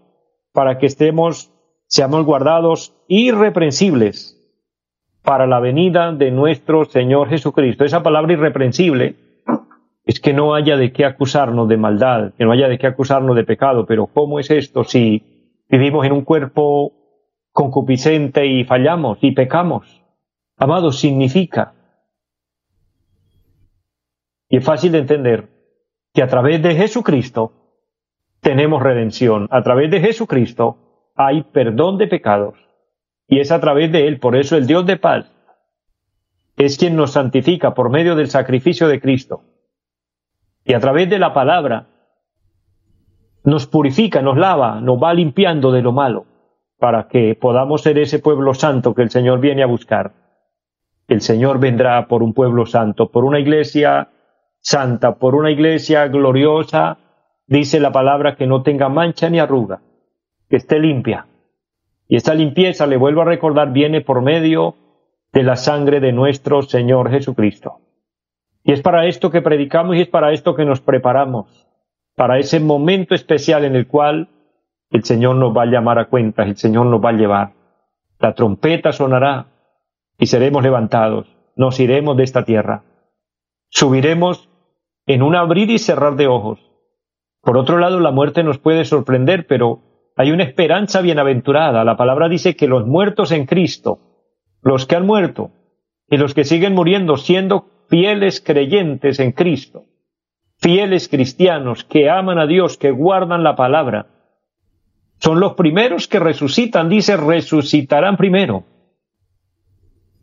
para 0.53 0.79
que 0.79 0.87
estemos, 0.87 1.53
seamos 1.87 2.25
guardados 2.25 2.95
irreprensibles 3.09 4.39
para 5.23 5.47
la 5.47 5.61
venida 5.61 6.13
de 6.13 6.31
nuestro 6.31 6.85
Señor 6.85 7.29
Jesucristo. 7.29 7.85
Esa 7.85 8.03
palabra 8.03 8.33
irreprensible 8.33 9.17
es 10.05 10.21
que 10.21 10.33
no 10.33 10.55
haya 10.55 10.77
de 10.77 10.93
qué 10.93 11.05
acusarnos 11.05 11.69
de 11.69 11.77
maldad, 11.77 12.33
que 12.37 12.45
no 12.45 12.53
haya 12.53 12.69
de 12.69 12.79
qué 12.79 12.87
acusarnos 12.87 13.37
de 13.37 13.45
pecado, 13.45 13.87
pero 13.87 14.07
¿cómo 14.07 14.41
es 14.41 14.51
esto 14.51 14.85
si 14.85 15.23
vivimos 15.69 16.05
en 16.05 16.13
un 16.13 16.23
cuerpo 16.23 16.93
concupiscente 17.53 18.47
y 18.47 18.65
fallamos 18.65 19.19
y 19.21 19.31
pecamos? 19.33 20.03
Amados, 20.57 20.99
significa, 20.99 21.75
y 24.49 24.59
es 24.59 24.65
fácil 24.65 24.93
de 24.93 24.99
entender, 24.99 25.49
que 26.13 26.23
a 26.23 26.29
través 26.29 26.63
de 26.63 26.75
Jesucristo 26.75 27.53
tenemos 28.41 28.83
redención. 28.83 29.49
A 29.51 29.63
través 29.63 29.91
de 29.91 30.01
Jesucristo 30.01 31.13
hay 31.15 31.43
perdón 31.43 31.99
de 31.99 32.09
pecados. 32.09 32.55
Y 33.29 33.41
es 33.41 33.51
a 33.51 33.61
través 33.61 33.91
de 33.93 34.07
Él. 34.09 34.19
Por 34.19 34.37
eso 34.37 34.57
el 34.57 34.67
Dios 34.67 34.85
de 34.85 34.97
paz 34.97 35.27
es 36.57 36.77
quien 36.77 36.97
nos 36.97 37.13
santifica 37.13 37.75
por 37.75 37.91
medio 37.91 38.15
del 38.15 38.29
sacrificio 38.29 38.89
de 38.89 39.01
Cristo. 39.01 39.43
Y 40.65 40.75
a 40.75 40.81
través 40.81 41.09
de 41.09 41.19
la 41.19 41.33
palabra 41.33 41.87
nos 43.45 43.67
purifica, 43.67 44.23
nos 44.23 44.37
lava, 44.37 44.81
nos 44.81 45.03
va 45.03 45.15
limpiando 45.15 45.73
de 45.73 45.83
lo 45.83 45.93
malo, 45.93 46.27
para 46.79 47.09
que 47.09 47.35
podamos 47.35 47.83
ser 47.83 47.99
ese 47.99 48.21
pueblo 48.21 48.55
santo 48.55 48.95
que 48.95 49.03
el 49.03 49.11
Señor 49.11 49.41
viene 49.41 49.63
a 49.63 49.67
buscar. 49.67 50.13
El 51.09 51.21
Señor 51.21 51.59
vendrá 51.59 52.07
por 52.07 52.23
un 52.23 52.33
pueblo 52.33 52.67
santo, 52.67 53.11
por 53.11 53.25
una 53.25 53.41
iglesia 53.41 54.11
santa, 54.63 55.17
por 55.17 55.35
una 55.35 55.51
iglesia 55.51 56.09
gloriosa, 56.09 56.99
dice 57.47 57.81
la 57.81 57.93
palabra 57.93 58.37
que 58.37 58.47
no 58.47 58.63
tenga 58.63 58.89
mancha 58.89 59.29
ni 59.29 59.39
arruga, 59.39 59.83
que 60.49 60.57
esté 60.57 60.79
limpia. 60.79 61.27
Y 62.09 62.17
esta 62.17 62.35
limpieza, 62.35 62.87
le 62.87 62.97
vuelvo 62.97 63.23
a 63.23 63.27
recordar, 63.27 63.73
viene 63.73 64.01
por 64.01 64.23
medio 64.23 64.77
de 65.33 65.43
la 65.43 65.57
sangre 65.57 66.01
de 66.01 66.13
nuestro 66.13 66.63
Señor 66.63 67.11
Jesucristo. 67.11 67.81
Y 68.65 68.73
es 68.73 68.81
para 68.81 69.07
esto 69.07 69.31
que 69.31 69.43
predicamos 69.43 69.97
y 69.97 70.03
es 70.03 70.09
para 70.09 70.33
esto 70.33 70.55
que 70.55 70.65
nos 70.65 70.81
preparamos, 70.81 71.67
para 72.15 72.39
ese 72.39 72.61
momento 72.61 73.15
especial 73.15 73.65
en 73.65 73.75
el 73.75 73.87
cual 73.87 74.29
el 74.91 75.05
Señor 75.05 75.37
nos 75.37 75.57
va 75.57 75.63
a 75.63 75.67
llamar 75.67 75.99
a 75.99 76.05
cuentas, 76.05 76.47
el 76.47 76.57
Señor 76.57 76.87
nos 76.87 77.03
va 77.03 77.11
a 77.11 77.15
llevar. 77.15 77.53
La 78.19 78.35
trompeta 78.35 78.93
sonará 78.93 79.47
y 80.19 80.27
seremos 80.27 80.63
levantados, 80.63 81.35
nos 81.57 81.81
iremos 81.81 82.17
de 82.17 82.23
esta 82.23 82.45
tierra. 82.45 82.85
Subiremos 83.69 84.52
en 85.07 85.23
un 85.23 85.35
abrir 85.35 85.71
y 85.71 85.79
cerrar 85.79 86.17
de 86.17 86.27
ojos. 86.27 86.61
Por 87.41 87.57
otro 87.57 87.79
lado, 87.79 87.99
la 88.01 88.13
muerte 88.13 88.43
nos 88.43 88.59
puede 88.59 88.85
sorprender, 88.85 89.47
pero 89.47 89.81
hay 90.17 90.31
una 90.31 90.45
esperanza 90.45 91.01
bienaventurada. 91.01 91.85
La 91.85 91.97
palabra 91.97 92.29
dice 92.29 92.55
que 92.55 92.69
los 92.69 92.87
muertos 92.87 93.33
en 93.33 93.47
Cristo, 93.47 93.99
los 94.63 94.87
que 94.87 94.97
han 94.97 95.07
muerto 95.07 95.51
y 96.09 96.17
los 96.17 96.35
que 96.35 96.45
siguen 96.45 96.75
muriendo 96.75 97.17
siendo 97.17 97.67
fieles 97.89 98.41
creyentes 98.41 99.19
en 99.19 99.33
Cristo, 99.33 99.85
fieles 100.59 101.09
cristianos 101.09 101.85
que 101.85 102.09
aman 102.09 102.39
a 102.39 102.47
Dios, 102.47 102.79
que 102.79 102.91
guardan 102.91 103.43
la 103.43 103.57
palabra, 103.57 104.07
son 105.19 105.39
los 105.39 105.55
primeros 105.55 106.09
que 106.09 106.19
resucitan, 106.19 106.89
dice, 106.89 107.17
resucitarán 107.17 108.17
primero. 108.17 108.65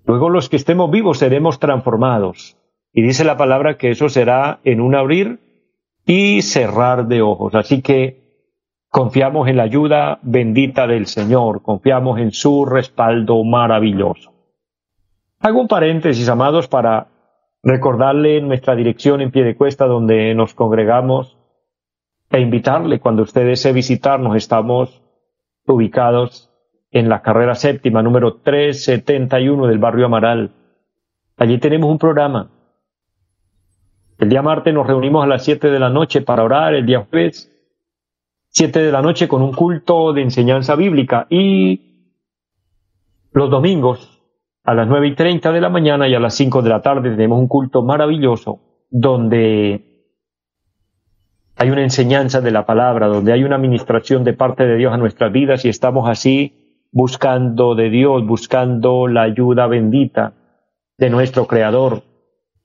Luego 0.06 0.30
los 0.30 0.50
que 0.50 0.58
estemos 0.58 0.92
vivos 0.92 1.20
seremos 1.20 1.58
transformados. 1.60 2.59
Y 2.94 3.02
dice 3.02 3.24
la 3.24 3.38
palabra 3.38 3.78
que 3.78 3.92
eso 3.92 4.10
será 4.10 4.60
en 4.64 4.82
un 4.82 4.96
abrir 4.96 5.40
y 6.06 6.42
cerrar 6.42 7.08
de 7.08 7.22
ojos. 7.22 7.54
Así 7.56 7.82
que 7.82 8.20
confiamos 8.90 9.48
en 9.48 9.58
la 9.58 9.64
ayuda 9.64 10.20
bendita 10.24 10.88
del 10.88 11.06
Señor, 11.06 11.62
confiamos 11.62 12.20
en 12.20 12.32
su 12.32 12.66
respaldo 12.66 13.44
maravilloso. 13.44 14.34
Hago 15.40 15.62
un 15.62 15.68
paréntesis, 15.68 16.28
amados, 16.28 16.68
para 16.68 17.08
recordarle 17.64 18.42
nuestra 18.42 18.76
dirección 18.76 19.22
en 19.22 19.32
pie 19.32 19.44
de 19.44 19.56
cuesta 19.56 19.86
donde 19.86 20.34
nos 20.34 20.54
congregamos 20.54 21.38
e 22.30 22.40
invitarle 22.40 23.00
cuando 23.00 23.24
usted 23.24 23.46
desee 23.46 23.72
visitarnos. 23.72 24.36
Estamos 24.36 25.02
ubicados 25.66 26.50
en 26.92 27.08
la 27.08 27.22
carrera 27.22 27.56
séptima, 27.56 28.02
número 28.02 28.36
371 28.38 29.68
del 29.68 29.78
barrio 29.78 30.08
Amaral. 30.08 30.52
Allí 31.38 31.58
tenemos 31.60 31.90
un 31.90 32.00
programa. 32.00 32.50
El 34.20 34.28
día 34.28 34.42
martes 34.42 34.74
nos 34.74 34.86
reunimos 34.86 35.24
a 35.24 35.28
las 35.28 35.46
7 35.46 35.72
de 35.72 35.80
la 35.80 35.90
noche 35.90 36.22
para 36.22 36.44
orar, 36.44 36.74
el 36.74 36.86
día 36.86 37.08
jueves 37.10 37.50
7 38.50 38.82
de 38.82 38.92
la 38.92 39.02
noche 39.02 39.30
con 39.30 39.42
un 39.42 39.54
culto 39.54 40.12
de 40.12 40.24
enseñanza 40.24 40.76
bíblica 40.76 41.26
y 41.30 42.18
los 43.32 43.50
domingos 43.50 44.22
a 44.66 44.74
las 44.74 44.90
9 44.90 45.08
y 45.08 45.16
30 45.16 45.54
de 45.54 45.62
la 45.62 45.70
mañana 45.70 46.10
y 46.10 46.16
a 46.16 46.20
las 46.20 46.36
5 46.36 46.62
de 46.62 46.70
la 46.70 46.82
tarde 46.82 47.12
tenemos 47.12 47.40
un 47.40 47.48
culto 47.48 47.82
maravilloso 47.82 48.60
donde 48.90 49.86
hay 51.56 51.70
una 51.70 51.84
enseñanza 51.84 52.42
de 52.42 52.52
la 52.52 52.66
palabra, 52.66 53.08
donde 53.08 53.32
hay 53.32 53.46
una 53.46 53.56
administración 53.56 54.26
de 54.26 54.34
parte 54.34 54.66
de 54.66 54.76
Dios 54.76 54.94
a 54.94 54.98
nuestras 54.98 55.32
vidas 55.32 55.64
y 55.64 55.70
estamos 55.70 56.10
así 56.10 56.82
buscando 56.92 57.74
de 57.74 57.90
Dios, 57.90 58.26
buscando 58.26 59.08
la 59.08 59.22
ayuda 59.22 59.68
bendita 59.68 60.34
de 60.98 61.10
nuestro 61.10 61.48
Creador. 61.48 62.09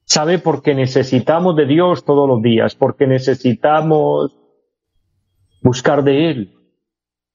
¿Sabe? 0.05 0.39
Porque 0.39 0.75
necesitamos 0.75 1.55
de 1.55 1.65
Dios 1.65 2.05
todos 2.05 2.27
los 2.29 2.41
días, 2.41 2.75
porque 2.75 3.07
necesitamos 3.07 4.37
buscar 5.61 6.03
de 6.03 6.29
Él, 6.29 6.53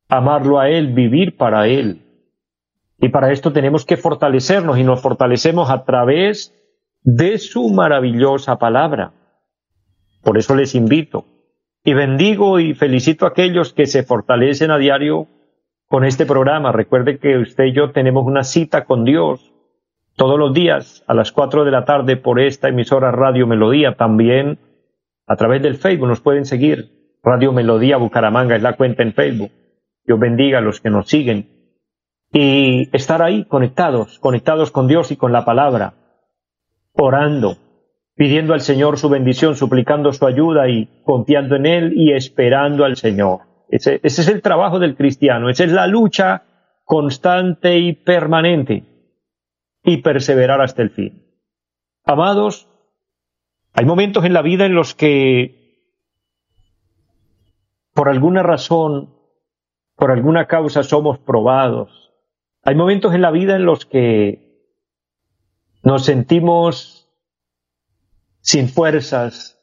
amarlo 0.08 0.60
a 0.60 0.70
Él, 0.70 0.94
vivir 0.94 1.36
para 1.36 1.66
Él. 1.66 2.06
Y 2.98 3.08
para 3.08 3.32
esto 3.32 3.52
tenemos 3.52 3.84
que 3.84 3.96
fortalecernos 3.96 4.78
y 4.78 4.84
nos 4.84 5.02
fortalecemos 5.02 5.68
a 5.70 5.84
través 5.84 6.54
de 7.02 7.38
su 7.38 7.70
maravillosa 7.70 8.56
palabra. 8.56 9.14
Por 10.22 10.38
eso 10.38 10.54
les 10.54 10.74
invito 10.74 11.24
y 11.82 11.94
bendigo 11.94 12.60
y 12.60 12.74
felicito 12.74 13.24
a 13.24 13.30
aquellos 13.30 13.72
que 13.72 13.86
se 13.86 14.02
fortalecen 14.02 14.70
a 14.70 14.78
diario 14.78 15.28
con 15.86 16.04
este 16.04 16.26
programa. 16.26 16.72
Recuerde 16.72 17.18
que 17.18 17.38
usted 17.38 17.64
y 17.64 17.72
yo 17.72 17.90
tenemos 17.90 18.24
una 18.26 18.44
cita 18.44 18.84
con 18.84 19.04
Dios 19.04 19.49
todos 20.20 20.38
los 20.38 20.52
días 20.52 21.02
a 21.06 21.14
las 21.14 21.32
cuatro 21.32 21.64
de 21.64 21.70
la 21.70 21.86
tarde 21.86 22.18
por 22.18 22.40
esta 22.40 22.68
emisora 22.68 23.10
Radio 23.10 23.46
Melodía. 23.46 23.94
También 23.94 24.58
a 25.26 25.34
través 25.36 25.62
del 25.62 25.76
Facebook 25.76 26.08
nos 26.08 26.20
pueden 26.20 26.44
seguir. 26.44 27.16
Radio 27.22 27.54
Melodía 27.54 27.96
Bucaramanga 27.96 28.54
es 28.54 28.60
la 28.60 28.76
cuenta 28.76 29.02
en 29.02 29.14
Facebook. 29.14 29.50
Dios 30.04 30.20
bendiga 30.20 30.58
a 30.58 30.60
los 30.60 30.82
que 30.82 30.90
nos 30.90 31.08
siguen 31.08 31.48
y 32.34 32.94
estar 32.94 33.22
ahí 33.22 33.46
conectados, 33.46 34.18
conectados 34.18 34.70
con 34.70 34.88
Dios 34.88 35.10
y 35.10 35.16
con 35.16 35.32
la 35.32 35.46
palabra, 35.46 35.94
orando, 36.92 37.56
pidiendo 38.14 38.52
al 38.52 38.60
Señor 38.60 38.98
su 38.98 39.08
bendición, 39.08 39.56
suplicando 39.56 40.12
su 40.12 40.26
ayuda 40.26 40.68
y 40.68 41.00
confiando 41.02 41.56
en 41.56 41.64
Él 41.64 41.92
y 41.96 42.12
esperando 42.12 42.84
al 42.84 42.98
Señor. 42.98 43.38
Ese, 43.70 44.00
ese 44.02 44.20
es 44.20 44.28
el 44.28 44.42
trabajo 44.42 44.80
del 44.80 44.96
cristiano, 44.96 45.48
esa 45.48 45.64
es 45.64 45.72
la 45.72 45.86
lucha 45.86 46.42
constante 46.84 47.78
y 47.78 47.94
permanente 47.94 48.89
y 49.82 49.98
perseverar 49.98 50.60
hasta 50.60 50.82
el 50.82 50.90
fin. 50.90 51.26
Amados, 52.04 52.68
hay 53.72 53.84
momentos 53.84 54.24
en 54.24 54.32
la 54.32 54.42
vida 54.42 54.66
en 54.66 54.74
los 54.74 54.94
que, 54.94 55.84
por 57.94 58.08
alguna 58.08 58.42
razón, 58.42 59.14
por 59.96 60.10
alguna 60.10 60.46
causa 60.46 60.82
somos 60.82 61.18
probados, 61.18 62.00
hay 62.62 62.74
momentos 62.74 63.14
en 63.14 63.22
la 63.22 63.30
vida 63.30 63.56
en 63.56 63.64
los 63.64 63.86
que 63.86 64.68
nos 65.82 66.04
sentimos 66.04 67.08
sin 68.40 68.68
fuerzas, 68.68 69.58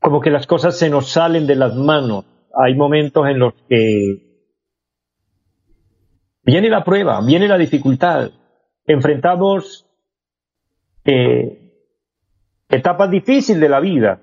como 0.00 0.20
que 0.20 0.30
las 0.30 0.46
cosas 0.46 0.78
se 0.78 0.88
nos 0.88 1.10
salen 1.10 1.46
de 1.46 1.56
las 1.56 1.74
manos. 1.74 2.24
Hay 2.54 2.74
momentos 2.74 3.26
en 3.28 3.38
los 3.38 3.52
que 3.68 4.46
viene 6.42 6.70
la 6.70 6.84
prueba, 6.84 7.20
viene 7.20 7.46
la 7.46 7.58
dificultad, 7.58 8.30
enfrentamos 8.88 9.86
eh, 11.04 11.70
etapas 12.68 13.10
difíciles 13.10 13.60
de 13.60 13.68
la 13.68 13.80
vida 13.80 14.20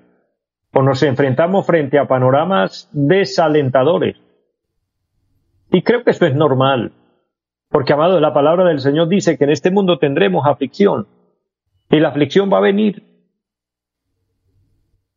o 0.72 0.82
nos 0.82 1.02
enfrentamos 1.02 1.66
frente 1.66 1.98
a 1.98 2.06
panoramas 2.06 2.90
desalentadores. 2.92 4.16
Y 5.70 5.82
creo 5.82 6.04
que 6.04 6.10
eso 6.10 6.26
es 6.26 6.34
normal. 6.34 6.92
Porque, 7.70 7.92
amado, 7.92 8.20
la 8.20 8.34
palabra 8.34 8.64
del 8.64 8.80
Señor 8.80 9.08
dice 9.08 9.38
que 9.38 9.44
en 9.44 9.50
este 9.50 9.70
mundo 9.70 9.98
tendremos 9.98 10.46
aflicción. 10.46 11.08
Y 11.90 12.00
la 12.00 12.08
aflicción 12.08 12.52
va 12.52 12.58
a 12.58 12.62
venir 12.62 13.02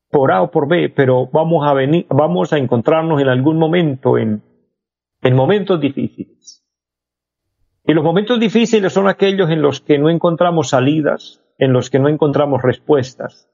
por 0.09 0.31
A 0.31 0.41
o 0.41 0.51
por 0.51 0.67
B, 0.67 0.89
pero 0.89 1.27
vamos 1.27 1.67
a 1.67 1.73
venir, 1.73 2.05
vamos 2.09 2.53
a 2.53 2.57
encontrarnos 2.57 3.21
en 3.21 3.27
algún 3.27 3.57
momento 3.57 4.17
en, 4.17 4.41
en 5.21 5.35
momentos 5.35 5.79
difíciles. 5.79 6.58
Y 7.89 7.93
los 7.95 8.03
momentos 8.03 8.39
difíciles 8.39 8.93
son 8.93 9.07
aquellos 9.07 9.49
en 9.49 9.63
los 9.63 9.81
que 9.81 9.97
no 9.97 10.11
encontramos 10.11 10.69
salidas, 10.69 11.41
en 11.57 11.73
los 11.73 11.89
que 11.89 11.97
no 11.97 12.07
encontramos 12.07 12.61
respuestas, 12.61 13.49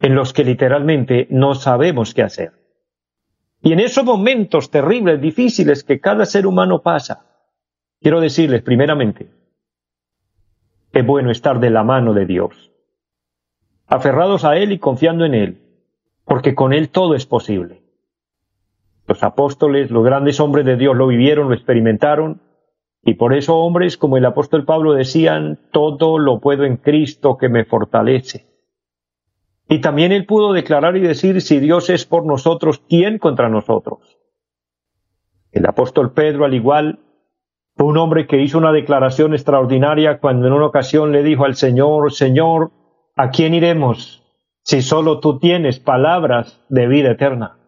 en 0.00 0.14
los 0.14 0.32
que 0.32 0.44
literalmente 0.44 1.26
no 1.28 1.54
sabemos 1.54 2.14
qué 2.14 2.22
hacer. 2.22 2.52
Y 3.60 3.74
en 3.74 3.80
esos 3.80 4.02
momentos 4.02 4.70
terribles, 4.70 5.20
difíciles 5.20 5.84
que 5.84 6.00
cada 6.00 6.24
ser 6.24 6.46
humano 6.46 6.80
pasa, 6.80 7.26
Quiero 8.00 8.22
decirles 8.22 8.62
primeramente, 8.62 9.28
es 10.92 11.04
bueno 11.04 11.30
estar 11.30 11.60
de 11.60 11.68
la 11.68 11.84
mano 11.84 12.14
de 12.14 12.24
Dios, 12.24 12.70
aferrados 13.86 14.46
a 14.46 14.56
Él 14.56 14.72
y 14.72 14.78
confiando 14.78 15.26
en 15.26 15.34
Él, 15.34 15.58
porque 16.24 16.54
con 16.54 16.72
Él 16.72 16.88
todo 16.88 17.14
es 17.14 17.26
posible. 17.26 17.82
Los 19.06 19.22
apóstoles, 19.22 19.90
los 19.90 20.02
grandes 20.02 20.40
hombres 20.40 20.64
de 20.64 20.76
Dios 20.76 20.96
lo 20.96 21.06
vivieron, 21.06 21.48
lo 21.48 21.54
experimentaron, 21.54 22.40
y 23.04 23.14
por 23.14 23.34
eso 23.34 23.56
hombres 23.56 23.96
como 23.98 24.16
el 24.16 24.24
apóstol 24.24 24.64
Pablo 24.64 24.94
decían, 24.94 25.58
todo 25.72 26.18
lo 26.18 26.40
puedo 26.40 26.64
en 26.64 26.78
Cristo 26.78 27.36
que 27.36 27.48
me 27.48 27.64
fortalece. 27.64 28.46
Y 29.68 29.80
también 29.80 30.12
él 30.12 30.26
pudo 30.26 30.52
declarar 30.52 30.96
y 30.96 31.00
decir, 31.00 31.40
si 31.40 31.58
Dios 31.58 31.90
es 31.90 32.06
por 32.06 32.24
nosotros, 32.24 32.82
¿quién 32.88 33.18
contra 33.18 33.48
nosotros? 33.48 34.18
El 35.52 35.66
apóstol 35.66 36.12
Pedro, 36.12 36.44
al 36.44 36.54
igual, 36.54 37.00
fue 37.76 37.86
un 37.86 37.98
hombre 37.98 38.26
que 38.26 38.40
hizo 38.40 38.58
una 38.58 38.72
declaración 38.72 39.34
extraordinaria 39.34 40.18
cuando 40.18 40.46
en 40.46 40.52
una 40.52 40.66
ocasión 40.66 41.12
le 41.12 41.22
dijo 41.22 41.44
al 41.44 41.56
Señor, 41.56 42.12
Señor, 42.12 42.70
¿a 43.16 43.30
quién 43.30 43.52
iremos 43.54 44.22
si 44.62 44.80
solo 44.80 45.20
tú 45.20 45.38
tienes 45.38 45.78
palabras 45.78 46.60
de 46.68 46.86
vida 46.86 47.10
eterna? 47.10 47.58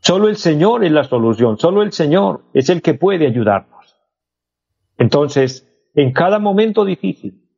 Solo 0.00 0.28
el 0.28 0.36
Señor 0.36 0.84
es 0.84 0.92
la 0.92 1.04
solución, 1.04 1.58
solo 1.58 1.82
el 1.82 1.92
Señor 1.92 2.42
es 2.52 2.68
el 2.68 2.82
que 2.82 2.94
puede 2.94 3.26
ayudarnos. 3.26 3.77
Entonces, 4.98 5.66
en 5.94 6.12
cada 6.12 6.38
momento 6.38 6.84
difícil, 6.84 7.48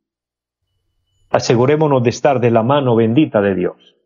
asegurémonos 1.30 2.02
de 2.02 2.10
estar 2.10 2.40
de 2.40 2.50
la 2.50 2.62
mano 2.62 2.94
bendita 2.94 3.40
de 3.40 3.54
Dios. 3.54 3.96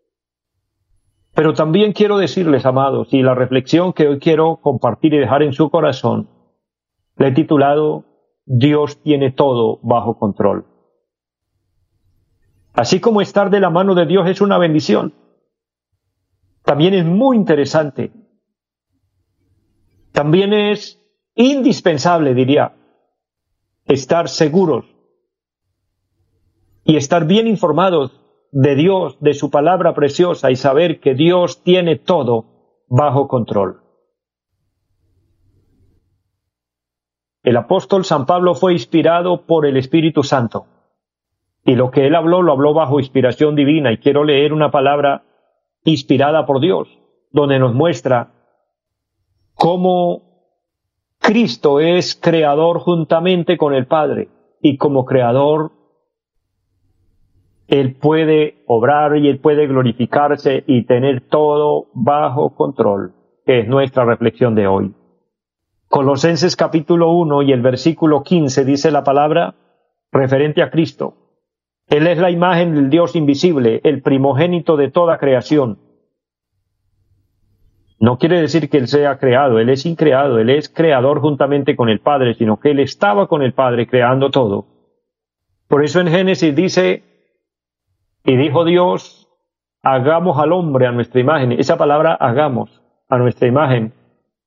Pero 1.35 1.53
también 1.53 1.93
quiero 1.93 2.17
decirles, 2.17 2.65
amados, 2.65 3.09
y 3.11 3.23
la 3.23 3.35
reflexión 3.35 3.93
que 3.93 4.07
hoy 4.07 4.19
quiero 4.21 4.61
compartir 4.63 5.15
y 5.15 5.19
dejar 5.19 5.43
en 5.43 5.53
su 5.53 5.69
corazón, 5.69 6.31
le 7.17 7.29
he 7.29 7.33
titulado 7.33 8.05
Dios 8.47 9.03
tiene 9.03 9.33
todo 9.33 9.81
bajo 9.83 10.19
control. 10.19 10.67
Así 12.73 13.01
como 13.01 13.21
estar 13.21 13.51
de 13.51 13.61
la 13.61 13.71
mano 13.71 13.95
de 13.95 14.07
Dios 14.07 14.29
es 14.29 14.41
una 14.41 14.59
bendición, 14.59 15.15
también 16.63 16.95
es 16.95 17.05
muy 17.05 17.37
interesante. 17.37 18.13
También 20.13 20.53
es 20.53 21.01
indispensable, 21.35 22.35
diría, 22.35 22.75
estar 23.87 24.29
seguros 24.29 24.87
y 26.85 26.97
estar 26.97 27.27
bien 27.27 27.47
informados 27.47 28.21
de 28.53 28.75
Dios, 28.77 29.17
de 29.21 29.35
su 29.35 29.51
palabra 29.51 29.95
preciosa 29.95 30.51
y 30.51 30.57
saber 30.57 31.01
que 31.01 31.15
Dios 31.15 31.63
tiene 31.63 31.97
todo 31.97 32.85
bajo 32.89 33.27
control. 33.27 33.81
El 37.43 37.57
apóstol 37.59 38.05
San 38.05 38.25
Pablo 38.25 38.55
fue 38.55 38.73
inspirado 38.73 39.45
por 39.45 39.67
el 39.67 39.77
Espíritu 39.77 40.23
Santo. 40.23 40.67
Y 41.65 41.75
lo 41.75 41.91
que 41.91 42.07
él 42.07 42.15
habló 42.15 42.43
lo 42.43 42.53
habló 42.53 42.73
bajo 42.73 43.01
inspiración 43.01 43.55
divina. 43.55 43.93
Y 43.93 43.99
quiero 43.99 44.25
leer 44.25 44.53
una 44.53 44.71
palabra 44.71 45.25
inspirada 45.85 46.47
por 46.47 46.61
Dios, 46.61 46.89
donde 47.33 47.59
nos 47.59 47.75
muestra 47.75 48.33
cómo 49.55 50.34
Cristo 51.27 51.81
es 51.81 52.15
creador 52.15 52.81
juntamente 52.81 53.57
con 53.57 53.73
el 53.73 53.87
Padre. 53.87 54.29
Y 54.61 54.77
como 54.77 55.07
creador, 55.07 55.73
Él 57.67 57.95
puede 57.95 58.63
obrar 58.67 59.17
y 59.17 59.29
Él 59.29 59.39
puede 59.39 59.67
glorificarse 59.67 60.65
y 60.67 60.85
tener 60.85 61.23
todo 61.23 61.87
bajo 61.95 62.55
control, 62.55 63.15
es 63.47 63.67
nuestra 63.67 64.05
reflexión 64.05 64.55
de 64.55 64.67
hoy. 64.67 64.95
Colosenses 65.89 66.57
capítulo 66.57 67.11
1 67.13 67.41
y 67.41 67.53
el 67.53 67.63
versículo 67.63 68.23
15 68.23 68.67
dice 68.67 68.91
la 68.91 69.03
palabra 69.03 69.55
referente 70.13 70.61
a 70.61 70.71
Cristo. 70.71 71.15
Él 71.89 72.07
es 72.07 72.19
la 72.19 72.31
imagen 72.31 72.75
del 72.75 72.91
Dios 72.91 73.17
invisible, 73.17 73.81
el 73.85 74.03
primogénito 74.03 74.77
de 74.77 74.91
toda 74.91 75.17
creación. 75.17 75.79
No 77.99 78.19
quiere 78.19 78.41
decir 78.41 78.69
que 78.69 78.79
Él 78.79 78.89
sea 78.89 79.19
creado, 79.19 79.59
Él 79.59 79.69
es 79.69 79.87
increado, 79.87 80.39
Él 80.39 80.51
es 80.51 80.69
creador 80.69 81.21
juntamente 81.21 81.77
con 81.77 81.89
el 81.89 82.01
Padre, 82.01 82.35
sino 82.35 82.59
que 82.59 82.73
Él 82.73 82.81
estaba 82.81 83.29
con 83.29 83.43
el 83.43 83.53
Padre 83.53 83.87
creando 83.87 84.31
todo. 84.31 84.67
Por 85.69 85.85
eso 85.85 86.01
en 86.01 86.09
Génesis 86.09 86.55
dice, 86.55 87.03
y 88.25 88.37
dijo 88.37 88.65
Dios, 88.65 89.29
hagamos 89.83 90.39
al 90.39 90.53
hombre 90.53 90.87
a 90.87 90.93
nuestra 90.93 91.21
imagen. 91.21 91.53
Esa 91.53 91.77
palabra 91.77 92.15
hagamos 92.15 92.83
a 93.09 93.19
nuestra 93.19 93.49
imagen, 93.49 93.93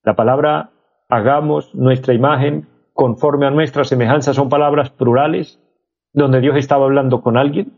la 0.03 0.15
palabra 0.15 0.71
hagamos 1.09 1.73
nuestra 1.75 2.13
imagen 2.13 2.67
conforme 2.93 3.45
a 3.45 3.51
nuestra 3.51 3.83
semejanza 3.83 4.33
son 4.33 4.49
palabras 4.49 4.89
plurales 4.89 5.59
donde 6.13 6.41
Dios 6.41 6.57
estaba 6.57 6.85
hablando 6.85 7.21
con 7.21 7.37
alguien, 7.37 7.73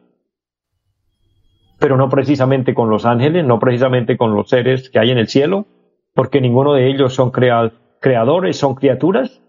pero 1.79 1.97
no 1.97 2.09
precisamente 2.09 2.73
con 2.73 2.89
los 2.89 3.05
ángeles, 3.05 3.45
no 3.45 3.59
precisamente 3.59 4.17
con 4.17 4.35
los 4.35 4.49
seres 4.49 4.89
que 4.89 4.99
hay 4.99 5.11
en 5.11 5.17
el 5.17 5.29
cielo, 5.29 5.65
porque 6.13 6.41
ninguno 6.41 6.73
de 6.73 6.89
ellos 6.89 7.13
son 7.13 7.31
creadores, 7.31 8.57
son 8.57 8.75
criaturas, 8.75 9.41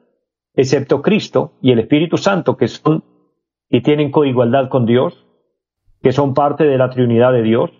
excepto 0.54 1.02
Cristo 1.02 1.52
y 1.60 1.72
el 1.72 1.80
Espíritu 1.80 2.16
Santo, 2.16 2.56
que 2.56 2.68
son 2.68 3.04
y 3.68 3.82
tienen 3.82 4.10
coigualdad 4.10 4.68
con 4.68 4.86
Dios, 4.86 5.26
que 6.02 6.12
son 6.12 6.34
parte 6.34 6.64
de 6.64 6.78
la 6.78 6.90
Trinidad 6.90 7.32
de 7.32 7.42
Dios. 7.42 7.70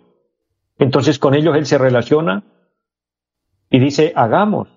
Entonces 0.77 1.19
con 1.19 1.33
ellos 1.33 1.55
Él 1.55 1.65
se 1.65 1.77
relaciona 1.77 2.43
y 3.69 3.79
dice, 3.79 4.13
hagamos 4.15 4.67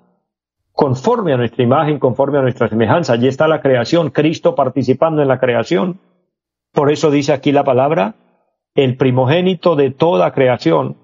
conforme 0.73 1.33
a 1.33 1.37
nuestra 1.37 1.63
imagen, 1.63 1.99
conforme 1.99 2.39
a 2.39 2.43
nuestra 2.43 2.69
semejanza. 2.69 3.13
Allí 3.13 3.29
está 3.29 3.49
la 3.49 3.61
creación, 3.61 4.11
Cristo 4.11 4.55
participando 4.55 5.23
en 5.23 5.29
la 5.29 5.39
creación. 5.39 6.01
Por 6.73 6.91
eso 6.91 7.11
dice 7.11 7.33
aquí 7.33 7.53
la 7.53 7.65
palabra, 7.65 8.17
el 8.75 8.97
primogénito 8.97 9.77
de 9.77 9.91
toda 9.91 10.33
creación. 10.33 10.99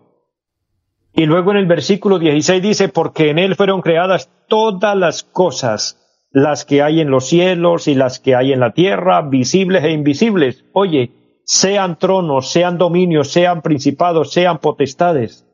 Y 1.12 1.26
luego 1.26 1.52
en 1.52 1.58
el 1.58 1.66
versículo 1.66 2.18
16 2.18 2.62
dice, 2.62 2.88
porque 2.88 3.30
en 3.30 3.38
él 3.38 3.56
fueron 3.56 3.80
creadas 3.80 4.30
todas 4.48 4.96
las 4.96 5.22
cosas, 5.22 6.26
las 6.30 6.64
que 6.64 6.82
hay 6.82 7.00
en 7.00 7.10
los 7.10 7.26
cielos 7.26 7.88
y 7.88 7.94
las 7.94 8.20
que 8.20 8.34
hay 8.34 8.52
en 8.52 8.60
la 8.60 8.72
tierra, 8.72 9.22
visibles 9.22 9.84
e 9.84 9.90
invisibles. 9.90 10.64
Oye, 10.72 11.12
sean 11.44 11.98
tronos, 11.98 12.50
sean 12.50 12.78
dominios, 12.78 13.32
sean 13.32 13.62
principados, 13.62 14.32
sean 14.32 14.58
potestades. 14.58 15.46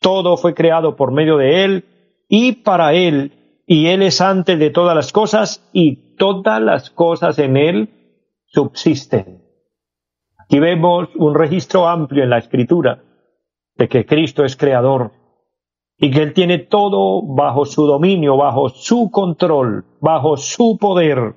Todo 0.00 0.36
fue 0.36 0.54
creado 0.54 0.96
por 0.96 1.12
medio 1.12 1.36
de 1.36 1.64
él 1.64 1.84
y 2.28 2.52
para 2.52 2.94
él, 2.94 3.32
y 3.66 3.88
él 3.88 4.02
es 4.02 4.20
antes 4.20 4.58
de 4.58 4.70
todas 4.70 4.96
las 4.96 5.12
cosas, 5.12 5.68
y 5.72 6.16
todas 6.16 6.60
las 6.60 6.90
cosas 6.90 7.38
en 7.38 7.56
él 7.56 7.88
subsisten. 8.46 9.41
Aquí 10.52 10.60
vemos 10.60 11.08
un 11.16 11.34
registro 11.34 11.88
amplio 11.88 12.24
en 12.24 12.28
la 12.28 12.36
escritura 12.36 13.02
de 13.78 13.88
que 13.88 14.04
Cristo 14.04 14.44
es 14.44 14.54
creador 14.54 15.12
y 15.96 16.10
que 16.10 16.20
Él 16.20 16.34
tiene 16.34 16.58
todo 16.58 17.22
bajo 17.22 17.64
su 17.64 17.86
dominio, 17.86 18.36
bajo 18.36 18.68
su 18.68 19.10
control, 19.10 19.86
bajo 20.02 20.36
su 20.36 20.76
poder. 20.78 21.36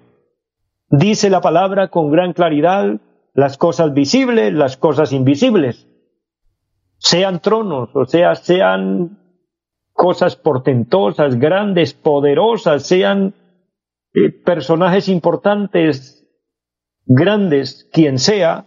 Dice 0.89 1.29
la 1.29 1.39
palabra 1.39 1.87
con 1.87 2.11
gran 2.11 2.33
claridad 2.33 2.99
las 3.33 3.57
cosas 3.57 3.93
visibles, 3.93 4.53
las 4.53 4.75
cosas 4.75 5.13
invisibles, 5.13 5.87
sean 6.97 7.39
tronos, 7.39 7.95
o 7.95 8.03
sea, 8.03 8.35
sean 8.35 9.17
cosas 9.93 10.35
portentosas, 10.35 11.39
grandes, 11.39 11.93
poderosas, 11.93 12.85
sean 12.85 13.33
eh, 14.13 14.29
personajes 14.29 15.07
importantes, 15.07 16.27
grandes, 17.05 17.89
quien 17.93 18.19
sea, 18.19 18.65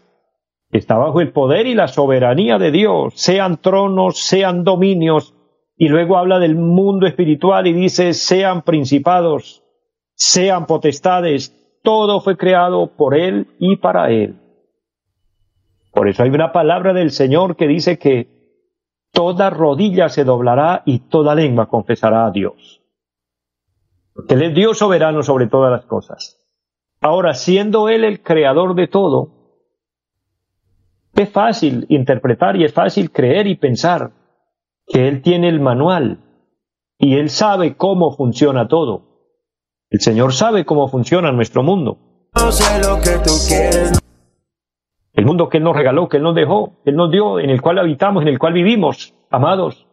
está 0.70 0.98
bajo 0.98 1.20
el 1.20 1.32
poder 1.32 1.66
y 1.66 1.74
la 1.74 1.88
soberanía 1.88 2.58
de 2.58 2.70
Dios, 2.70 3.14
sean 3.16 3.58
tronos, 3.60 4.18
sean 4.18 4.64
dominios, 4.64 5.34
y 5.76 5.88
luego 5.88 6.18
habla 6.18 6.38
del 6.38 6.56
mundo 6.56 7.06
espiritual 7.06 7.66
y 7.66 7.72
dice, 7.72 8.12
sean 8.12 8.62
principados, 8.62 9.62
sean 10.14 10.66
potestades, 10.66 11.54
todo 11.82 12.20
fue 12.20 12.36
creado 12.36 12.96
por 12.96 13.16
Él 13.16 13.46
y 13.58 13.76
para 13.76 14.10
Él. 14.10 14.40
Por 15.92 16.08
eso 16.08 16.22
hay 16.22 16.30
una 16.30 16.52
palabra 16.52 16.92
del 16.92 17.12
Señor 17.12 17.56
que 17.56 17.68
dice 17.68 17.98
que 17.98 18.28
toda 19.12 19.50
rodilla 19.50 20.08
se 20.08 20.24
doblará 20.24 20.82
y 20.84 21.08
toda 21.08 21.34
lengua 21.34 21.68
confesará 21.68 22.26
a 22.26 22.30
Dios. 22.30 22.82
Porque 24.12 24.34
Él 24.34 24.42
es 24.42 24.54
Dios 24.54 24.78
soberano 24.78 25.22
sobre 25.22 25.46
todas 25.46 25.70
las 25.70 25.86
cosas. 25.86 26.36
Ahora, 27.00 27.34
siendo 27.34 27.88
Él 27.88 28.04
el 28.04 28.22
creador 28.22 28.74
de 28.74 28.88
todo, 28.88 29.37
es 31.22 31.30
fácil 31.30 31.86
interpretar 31.88 32.56
y 32.56 32.64
es 32.64 32.72
fácil 32.72 33.10
creer 33.10 33.46
y 33.46 33.56
pensar 33.56 34.12
que 34.86 35.08
Él 35.08 35.22
tiene 35.22 35.48
el 35.48 35.60
manual 35.60 36.18
y 36.98 37.16
Él 37.16 37.30
sabe 37.30 37.76
cómo 37.76 38.16
funciona 38.16 38.68
todo. 38.68 39.02
El 39.90 40.00
Señor 40.00 40.32
sabe 40.32 40.64
cómo 40.64 40.88
funciona 40.88 41.32
nuestro 41.32 41.62
mundo. 41.62 41.98
El 45.14 45.24
mundo 45.24 45.48
que 45.48 45.58
Él 45.58 45.64
nos 45.64 45.76
regaló, 45.76 46.08
que 46.08 46.18
Él 46.18 46.22
nos 46.22 46.34
dejó, 46.34 46.80
que 46.84 46.90
Él 46.90 46.96
nos 46.96 47.10
dio, 47.10 47.40
en 47.40 47.50
el 47.50 47.62
cual 47.62 47.78
habitamos, 47.78 48.22
en 48.22 48.28
el 48.28 48.38
cual 48.38 48.52
vivimos, 48.52 49.14
amados. 49.30 49.86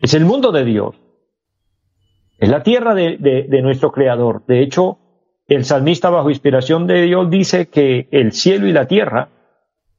Es 0.00 0.14
el 0.14 0.24
mundo 0.24 0.52
de 0.52 0.64
Dios. 0.64 0.96
Es 2.38 2.48
la 2.48 2.62
tierra 2.62 2.94
de, 2.94 3.16
de 3.18 3.62
nuestro 3.62 3.92
Creador. 3.92 4.44
De 4.46 4.62
hecho, 4.62 4.98
el 5.46 5.64
salmista 5.64 6.10
bajo 6.10 6.30
inspiración 6.30 6.86
de 6.86 7.02
Dios 7.02 7.30
dice 7.30 7.68
que 7.68 8.08
el 8.10 8.32
cielo 8.32 8.66
y 8.66 8.72
la 8.72 8.86
tierra 8.86 9.28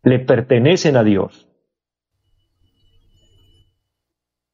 le 0.03 0.19
pertenecen 0.19 0.97
a 0.97 1.03
Dios. 1.03 1.47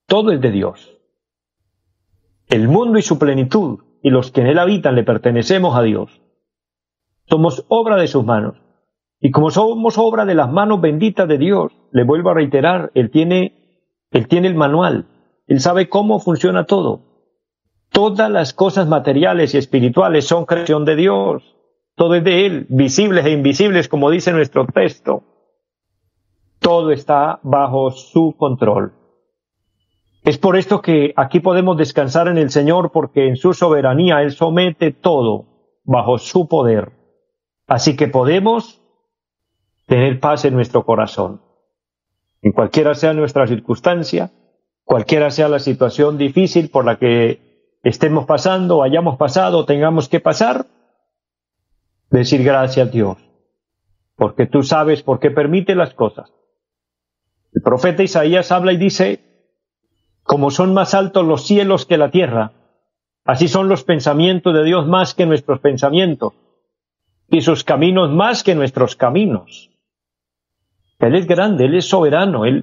Todo 0.05 0.31
es 0.31 0.41
de 0.41 0.51
Dios. 0.51 0.97
El 2.47 2.67
mundo 2.67 2.97
y 2.97 3.01
su 3.01 3.19
plenitud 3.19 3.79
y 4.01 4.09
los 4.09 4.31
que 4.31 4.41
en 4.41 4.47
él 4.47 4.59
habitan 4.59 4.95
le 4.95 5.03
pertenecemos 5.03 5.75
a 5.75 5.81
Dios. 5.81 6.21
Somos 7.29 7.65
obra 7.67 7.97
de 7.97 8.07
sus 8.07 8.23
manos. 8.23 8.55
Y 9.19 9.31
como 9.31 9.51
somos 9.51 9.97
obra 9.97 10.25
de 10.25 10.35
las 10.35 10.51
manos 10.51 10.79
benditas 10.79 11.27
de 11.27 11.37
Dios, 11.37 11.73
le 11.91 12.03
vuelvo 12.03 12.29
a 12.29 12.35
reiterar, 12.35 12.91
Él 12.93 13.09
tiene, 13.09 13.81
Él 14.11 14.27
tiene 14.27 14.47
el 14.47 14.55
manual, 14.55 15.07
Él 15.47 15.59
sabe 15.59 15.89
cómo 15.89 16.19
funciona 16.19 16.65
todo. 16.65 17.01
Todas 17.89 18.29
las 18.29 18.53
cosas 18.53 18.87
materiales 18.87 19.55
y 19.55 19.57
espirituales 19.57 20.27
son 20.27 20.45
creación 20.45 20.85
de 20.85 20.95
Dios. 20.95 21.43
Todo 21.95 22.13
es 22.15 22.23
de 22.23 22.45
Él, 22.45 22.67
visibles 22.69 23.25
e 23.25 23.31
invisibles, 23.31 23.87
como 23.87 24.11
dice 24.11 24.31
nuestro 24.31 24.67
texto 24.67 25.23
todo 26.59 26.91
está 26.91 27.39
bajo 27.43 27.91
su 27.91 28.35
control. 28.37 28.93
Es 30.23 30.37
por 30.37 30.57
esto 30.57 30.81
que 30.81 31.13
aquí 31.15 31.39
podemos 31.39 31.77
descansar 31.77 32.27
en 32.27 32.37
el 32.37 32.49
Señor 32.49 32.91
porque 32.91 33.27
en 33.27 33.37
su 33.37 33.53
soberanía 33.53 34.21
Él 34.21 34.31
somete 34.31 34.91
todo 34.91 35.45
bajo 35.83 36.17
su 36.17 36.47
poder. 36.47 36.91
Así 37.65 37.95
que 37.95 38.07
podemos 38.07 38.81
tener 39.85 40.19
paz 40.19 40.45
en 40.45 40.53
nuestro 40.53 40.83
corazón. 40.85 41.41
En 42.41 42.51
cualquiera 42.51 42.93
sea 42.93 43.13
nuestra 43.13 43.47
circunstancia, 43.47 44.31
cualquiera 44.83 45.31
sea 45.31 45.49
la 45.49 45.59
situación 45.59 46.17
difícil 46.17 46.69
por 46.69 46.85
la 46.85 46.97
que 46.97 47.79
estemos 47.83 48.25
pasando, 48.25 48.83
hayamos 48.83 49.17
pasado, 49.17 49.65
tengamos 49.65 50.09
que 50.09 50.19
pasar, 50.19 50.65
decir 52.09 52.43
gracias 52.43 52.87
a 52.87 52.91
Dios, 52.91 53.17
porque 54.15 54.45
tú 54.45 54.63
sabes 54.63 55.03
por 55.03 55.19
qué 55.19 55.31
permite 55.31 55.73
las 55.75 55.93
cosas. 55.93 56.31
El 57.57 57.63
profeta 57.63 58.03
Isaías 58.03 58.51
habla 58.51 58.71
y 58.71 58.77
dice, 58.77 59.19
como 60.21 60.51
son 60.51 60.75
más 60.75 60.93
altos 60.93 61.25
los 61.25 61.47
cielos 61.47 61.87
que 61.87 61.97
la 61.97 62.11
tierra, 62.11 62.51
así 63.25 63.47
son 63.47 63.67
los 63.67 63.83
pensamientos 63.83 64.53
de 64.53 64.63
Dios 64.63 64.85
más 64.85 65.15
que 65.15 65.25
nuestros 65.25 65.59
pensamientos, 65.59 66.33
y 67.31 67.41
sus 67.41 67.63
caminos 67.63 68.11
más 68.11 68.43
que 68.43 68.53
nuestros 68.53 68.95
caminos. 68.95 69.71
Él 70.99 71.15
es 71.15 71.25
grande, 71.25 71.65
Él 71.65 71.73
es 71.73 71.89
soberano, 71.89 72.45
Él, 72.45 72.61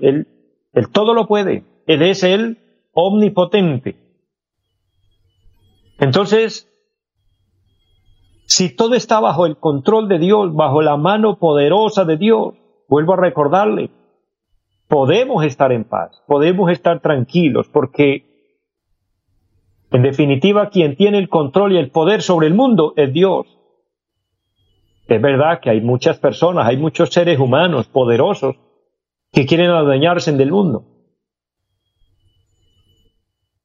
él, 0.73 0.89
todo 0.93 1.13
lo 1.13 1.27
puede, 1.27 1.65
Él 1.89 2.03
es 2.03 2.23
el 2.23 2.59
omnipotente. 2.93 3.97
Entonces, 5.99 6.71
Si 8.47 8.77
todo 8.77 8.95
está 8.95 9.19
bajo 9.19 9.47
el 9.47 9.57
control 9.57 10.07
de 10.07 10.21
Dios, 10.21 10.55
bajo 10.55 10.83
la 10.83 10.97
mano 10.97 11.41
poderosa 11.41 12.05
de 12.05 12.17
Dios, 12.17 12.55
vuelvo 12.89 13.15
a 13.15 13.17
recordarle, 13.17 13.91
podemos 14.89 15.45
estar 15.45 15.73
en 15.73 15.85
paz, 15.85 16.23
podemos 16.27 16.71
estar 16.71 17.01
tranquilos, 17.01 17.69
porque 17.69 18.35
en 19.91 20.03
definitiva 20.03 20.71
quien 20.71 20.97
tiene 20.97 21.19
el 21.19 21.29
control 21.29 21.73
y 21.73 21.79
el 21.79 21.91
poder 21.91 22.23
sobre 22.23 22.47
el 22.47 22.55
mundo 22.55 22.95
es 22.97 23.13
Dios. 23.13 23.47
Es 25.07 25.21
verdad 25.21 25.61
que 25.61 25.71
hay 25.71 25.81
muchas 25.81 26.19
personas, 26.19 26.67
hay 26.67 26.77
muchos 26.77 27.11
seres 27.11 27.39
humanos 27.39 27.87
poderosos 27.89 28.57
que 29.33 29.47
quieren 29.47 29.71
adueñarse 29.71 30.33
del 30.33 30.51
mundo. 30.51 30.87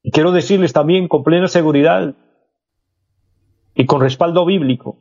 Y 0.02 0.10
quiero 0.10 0.32
decirles 0.32 0.72
también 0.72 1.08
con 1.08 1.22
plena 1.22 1.48
seguridad 1.48 2.14
y 3.74 3.86
con 3.86 4.00
respaldo 4.00 4.44
bíblico 4.44 4.98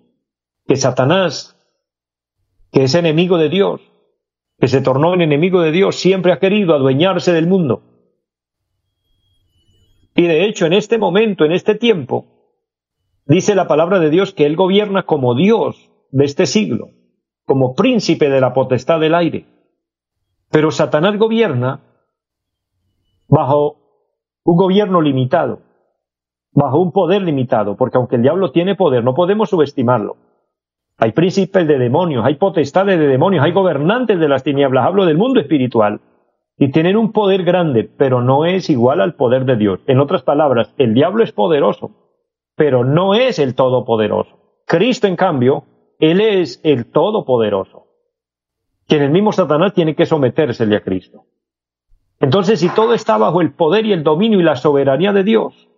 que 0.68 0.76
Satanás, 0.76 1.58
que 2.72 2.84
es 2.84 2.94
enemigo 2.96 3.38
de 3.38 3.50
Dios, 3.50 3.82
que 4.60 4.68
se 4.68 4.82
tornó 4.82 5.14
en 5.14 5.22
enemigo 5.22 5.62
de 5.62 5.72
Dios, 5.72 5.96
siempre 5.96 6.34
ha 6.34 6.40
querido 6.40 6.76
adueñarse 6.76 7.32
del 7.32 7.48
mundo. 7.48 7.84
Y 10.16 10.24
de 10.24 10.46
hecho, 10.46 10.66
en 10.66 10.74
este 10.74 10.98
momento, 10.98 11.46
en 11.46 11.54
este 11.54 11.76
tiempo, 11.76 12.26
dice 13.26 13.56
la 13.56 13.68
palabra 13.68 14.00
de 14.00 14.10
Dios 14.10 14.34
que 14.34 14.46
Él 14.46 14.58
gobierna 14.58 15.04
como 15.04 15.34
Dios 15.34 15.90
de 16.12 16.26
este 16.26 16.46
siglo, 16.46 16.90
como 17.46 17.74
príncipe 17.74 18.30
de 18.30 18.42
la 18.42 18.54
potestad 18.54 19.00
del 19.00 19.16
aire. 19.16 19.46
Pero 20.50 20.72
Satanás 20.72 21.18
gobierna 21.18 21.82
bajo 23.30 23.78
un 24.44 24.58
gobierno 24.58 25.02
limitado, 25.02 25.62
bajo 26.52 26.80
un 26.80 26.92
poder 26.92 27.22
limitado, 27.22 27.78
porque 27.78 27.98
aunque 27.98 28.18
el 28.18 28.24
diablo 28.24 28.52
tiene 28.52 28.76
poder, 28.76 29.04
no 29.04 29.14
podemos 29.14 29.50
subestimarlo. 29.50 30.18
Hay 31.00 31.14
príncipes 31.14 31.66
de 31.66 31.80
demonios, 31.80 32.26
hay 32.26 32.36
potestades 32.36 33.00
de 33.00 33.08
demonios, 33.08 33.44
hay 33.44 33.54
gobernantes 33.54 34.20
de 34.20 34.28
las 34.28 34.44
tinieblas, 34.44 34.86
hablo 34.86 35.06
del 35.06 35.18
mundo 35.18 35.40
espiritual, 35.40 36.02
y 36.58 36.72
tienen 36.72 36.98
un 36.98 37.14
poder 37.14 37.44
grande, 37.44 37.86
pero 37.86 38.22
no 38.22 38.46
es 38.46 38.70
igual 38.70 39.00
al 39.00 39.16
poder 39.16 39.46
de 39.46 39.56
Dios. 39.56 39.80
En 39.88 40.00
otras 40.00 40.24
palabras, 40.24 40.74
el 40.78 40.94
diablo 40.94 41.24
es 41.24 41.32
poderoso, 41.32 41.92
pero 42.58 42.84
no 42.84 43.16
es 43.16 43.40
el 43.40 43.56
todopoderoso. 43.56 44.62
Cristo, 44.68 45.08
en 45.08 45.16
cambio, 45.16 45.64
Él 46.00 46.20
es 46.20 46.60
el 46.66 46.92
todopoderoso. 46.92 47.88
Quien 48.86 49.02
el 49.02 49.12
mismo 49.12 49.32
Satanás 49.32 49.74
tiene 49.74 49.96
que 49.96 50.06
sometérsele 50.06 50.76
a 50.76 50.82
Cristo. 50.82 51.24
Entonces, 52.20 52.60
si 52.60 52.68
todo 52.68 52.94
está 52.94 53.18
bajo 53.18 53.40
el 53.40 53.54
poder 53.54 53.86
y 53.86 53.94
el 53.94 54.04
dominio 54.04 54.42
y 54.42 54.44
la 54.44 54.58
soberanía 54.58 55.14
de 55.14 55.24
Dios, 55.24 55.70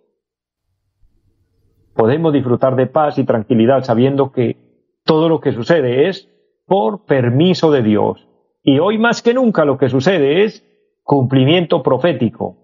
podemos 1.94 2.32
disfrutar 2.32 2.74
de 2.74 2.88
paz 2.88 3.18
y 3.18 3.24
tranquilidad 3.24 3.84
sabiendo 3.84 4.32
que 4.32 4.56
todo 5.04 5.28
lo 5.28 5.40
que 5.40 5.52
sucede 5.52 6.08
es 6.08 6.28
por 6.66 7.04
permiso 7.04 7.70
de 7.70 7.82
Dios. 7.82 8.26
Y 8.62 8.78
hoy 8.78 8.98
más 8.98 9.22
que 9.22 9.34
nunca 9.34 9.64
lo 9.64 9.78
que 9.78 9.88
sucede 9.88 10.44
es 10.44 10.64
cumplimiento 11.02 11.82
profético 11.82 12.56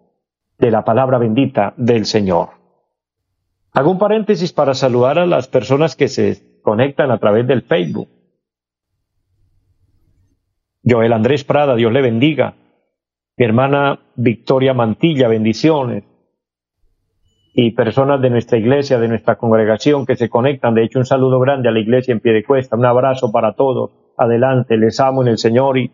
de 0.58 0.70
la 0.70 0.84
palabra 0.84 1.18
bendita 1.18 1.74
del 1.76 2.06
Señor. 2.06 2.50
Hago 3.72 3.90
un 3.90 3.98
paréntesis 3.98 4.52
para 4.52 4.74
saludar 4.74 5.18
a 5.18 5.26
las 5.26 5.48
personas 5.48 5.96
que 5.96 6.08
se 6.08 6.60
conectan 6.62 7.10
a 7.10 7.18
través 7.18 7.46
del 7.46 7.62
Facebook. 7.62 8.08
Joel 10.84 11.12
Andrés 11.12 11.44
Prada, 11.44 11.74
Dios 11.74 11.92
le 11.92 12.00
bendiga 12.00 12.54
mi 13.38 13.44
hermana 13.44 14.00
Victoria 14.16 14.74
Mantilla, 14.74 15.28
bendiciones, 15.28 16.02
y 17.52 17.72
personas 17.72 18.20
de 18.20 18.30
nuestra 18.30 18.58
iglesia, 18.58 18.98
de 18.98 19.08
nuestra 19.08 19.36
congregación 19.36 20.06
que 20.06 20.16
se 20.16 20.28
conectan. 20.28 20.74
De 20.74 20.84
hecho, 20.84 20.98
un 20.98 21.06
saludo 21.06 21.40
grande 21.40 21.68
a 21.68 21.72
la 21.72 21.80
iglesia 21.80 22.12
en 22.12 22.20
pie 22.20 22.32
de 22.32 22.44
cuesta, 22.44 22.76
un 22.76 22.84
abrazo 22.84 23.32
para 23.32 23.54
todos. 23.54 23.90
Adelante, 24.16 24.76
les 24.76 25.00
amo 25.00 25.22
en 25.22 25.28
el 25.28 25.38
Señor 25.38 25.78
y 25.78 25.92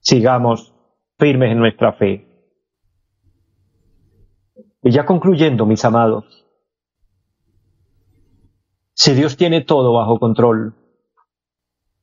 sigamos 0.00 0.74
firmes 1.18 1.52
en 1.52 1.58
nuestra 1.58 1.92
fe. 1.92 2.26
Y 4.82 4.90
ya 4.90 5.04
concluyendo, 5.04 5.66
mis 5.66 5.84
amados, 5.84 6.46
si 8.94 9.14
Dios 9.14 9.36
tiene 9.36 9.60
todo 9.62 9.92
bajo 9.92 10.18
control, 10.18 10.74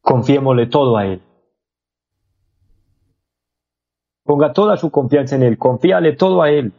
confiémosle 0.02 0.68
todo 0.68 0.98
a 0.98 1.06
Él. 1.06 1.22
Ponga 4.24 4.54
toda 4.54 4.78
su 4.78 4.92
confianza 4.92 5.36
en 5.36 5.44
Él, 5.44 5.58
confíale 5.58 6.14
todo 6.14 6.42
a 6.42 6.52
Él. 6.52 6.74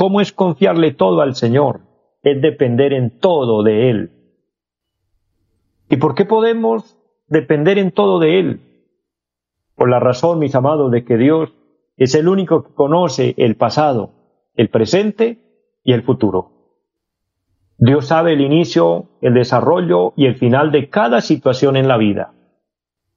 ¿Cómo 0.00 0.22
es 0.22 0.32
confiarle 0.32 0.92
todo 0.92 1.20
al 1.20 1.34
Señor? 1.34 1.82
Es 2.22 2.40
depender 2.40 2.94
en 2.94 3.10
todo 3.20 3.62
de 3.62 3.90
Él. 3.90 4.10
¿Y 5.90 5.98
por 5.98 6.14
qué 6.14 6.24
podemos 6.24 6.96
depender 7.26 7.76
en 7.76 7.90
todo 7.90 8.18
de 8.18 8.40
Él? 8.40 8.60
Por 9.74 9.90
la 9.90 10.00
razón, 10.00 10.38
mis 10.38 10.54
amados, 10.54 10.90
de 10.90 11.04
que 11.04 11.18
Dios 11.18 11.52
es 11.98 12.14
el 12.14 12.28
único 12.28 12.64
que 12.64 12.72
conoce 12.72 13.34
el 13.36 13.56
pasado, 13.56 14.12
el 14.54 14.70
presente 14.70 15.36
y 15.84 15.92
el 15.92 16.02
futuro. 16.02 16.78
Dios 17.76 18.06
sabe 18.06 18.32
el 18.32 18.40
inicio, 18.40 19.10
el 19.20 19.34
desarrollo 19.34 20.14
y 20.16 20.24
el 20.24 20.36
final 20.36 20.72
de 20.72 20.88
cada 20.88 21.20
situación 21.20 21.76
en 21.76 21.88
la 21.88 21.98
vida. 21.98 22.32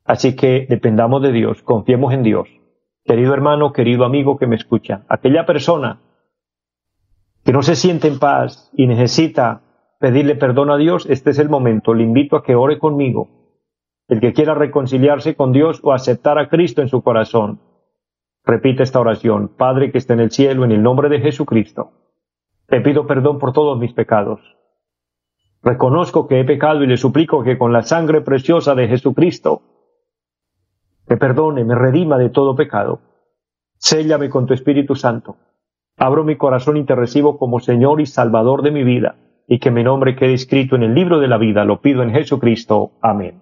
Así 0.03 0.35
que 0.35 0.65
dependamos 0.67 1.21
de 1.21 1.31
Dios, 1.31 1.63
confiemos 1.63 2.11
en 2.11 2.23
Dios 2.23 2.49
querido 3.05 3.33
hermano, 3.33 3.73
querido 3.73 4.05
amigo 4.05 4.37
que 4.37 4.47
me 4.47 4.55
escucha, 4.55 5.03
aquella 5.09 5.45
persona 5.45 5.99
que 7.43 7.51
no 7.51 7.61
se 7.61 7.75
siente 7.75 8.07
en 8.07 8.19
paz 8.19 8.71
y 8.73 8.87
necesita 8.87 9.61
pedirle 9.99 10.35
perdón 10.35 10.69
a 10.71 10.77
Dios, 10.77 11.05
este 11.09 11.31
es 11.31 11.39
el 11.39 11.49
momento. 11.49 11.93
Le 11.93 12.03
invito 12.03 12.35
a 12.35 12.43
que 12.43 12.55
ore 12.55 12.79
conmigo. 12.79 13.29
El 14.07 14.19
que 14.19 14.33
quiera 14.33 14.53
reconciliarse 14.53 15.35
con 15.35 15.51
Dios 15.51 15.79
o 15.83 15.93
aceptar 15.93 16.37
a 16.37 16.49
Cristo 16.49 16.81
en 16.81 16.89
su 16.89 17.01
corazón, 17.01 17.61
repite 18.43 18.83
esta 18.83 18.99
oración. 18.99 19.49
Padre 19.57 19.91
que 19.91 19.97
está 19.97 20.13
en 20.13 20.19
el 20.19 20.31
cielo, 20.31 20.65
en 20.65 20.71
el 20.71 20.83
nombre 20.83 21.09
de 21.09 21.19
Jesucristo, 21.19 21.91
te 22.67 22.81
pido 22.81 23.07
perdón 23.07 23.39
por 23.39 23.53
todos 23.53 23.79
mis 23.79 23.93
pecados. 23.93 24.41
Reconozco 25.61 26.27
que 26.27 26.41
he 26.41 26.43
pecado 26.43 26.83
y 26.83 26.87
le 26.87 26.97
suplico 26.97 27.43
que 27.43 27.57
con 27.57 27.71
la 27.71 27.83
sangre 27.83 28.21
preciosa 28.21 28.75
de 28.75 28.89
Jesucristo 28.89 29.61
me 31.07 31.17
perdone, 31.17 31.63
me 31.63 31.75
redima 31.75 32.17
de 32.17 32.29
todo 32.29 32.55
pecado. 32.55 32.99
Séllame 33.77 34.29
con 34.29 34.45
tu 34.45 34.53
Espíritu 34.53 34.95
Santo. 34.95 35.37
Abro 36.03 36.25
mi 36.25 36.35
corazón 36.35 36.75
y 36.75 36.83
te 36.83 36.95
recibo 36.95 37.37
como 37.37 37.61
Señor 37.61 38.01
y 38.01 38.05
Salvador 38.05 38.61
de 38.61 38.71
mi 38.71 38.83
vida, 38.83 39.15
y 39.47 39.59
que 39.59 39.71
mi 39.71 39.85
nombre 39.85 40.17
quede 40.17 40.33
escrito 40.33 40.75
en 40.75 40.83
el 40.83 40.93
libro 40.93 41.21
de 41.21 41.29
la 41.29 41.37
vida. 41.37 41.63
Lo 41.63 41.79
pido 41.79 42.03
en 42.03 42.11
Jesucristo. 42.11 42.91
Amén. 43.01 43.41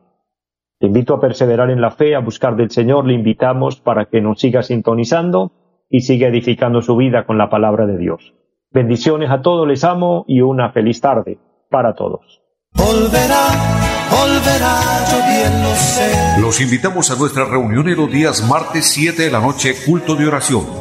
Te 0.77 0.85
invito 0.85 1.15
a 1.15 1.19
perseverar 1.19 1.71
en 1.71 1.81
la 1.81 1.89
fe, 1.89 2.13
a 2.13 2.19
buscar 2.19 2.55
del 2.55 2.69
Señor. 2.69 3.07
Le 3.07 3.15
invitamos 3.15 3.81
para 3.81 4.05
que 4.05 4.21
nos 4.21 4.39
siga 4.39 4.61
sintonizando 4.61 5.53
y 5.89 6.01
siga 6.01 6.27
edificando 6.27 6.83
su 6.83 6.95
vida 6.95 7.25
con 7.25 7.39
la 7.39 7.49
palabra 7.49 7.87
de 7.87 7.97
Dios. 7.97 8.35
Bendiciones 8.69 9.31
a 9.31 9.41
todos, 9.41 9.67
les 9.67 9.83
amo 9.83 10.23
y 10.27 10.41
una 10.41 10.71
feliz 10.71 11.01
tarde 11.01 11.39
para 11.71 11.95
todos. 11.95 12.43
Los 16.39 16.61
invitamos 16.61 17.09
a 17.09 17.15
nuestra 17.15 17.43
reunión 17.45 17.89
en 17.89 17.97
los 17.97 18.11
días 18.11 18.47
martes 18.47 18.85
7 18.85 19.19
de 19.19 19.31
la 19.31 19.39
noche, 19.39 19.73
culto 19.83 20.13
de 20.13 20.27
oración. 20.27 20.80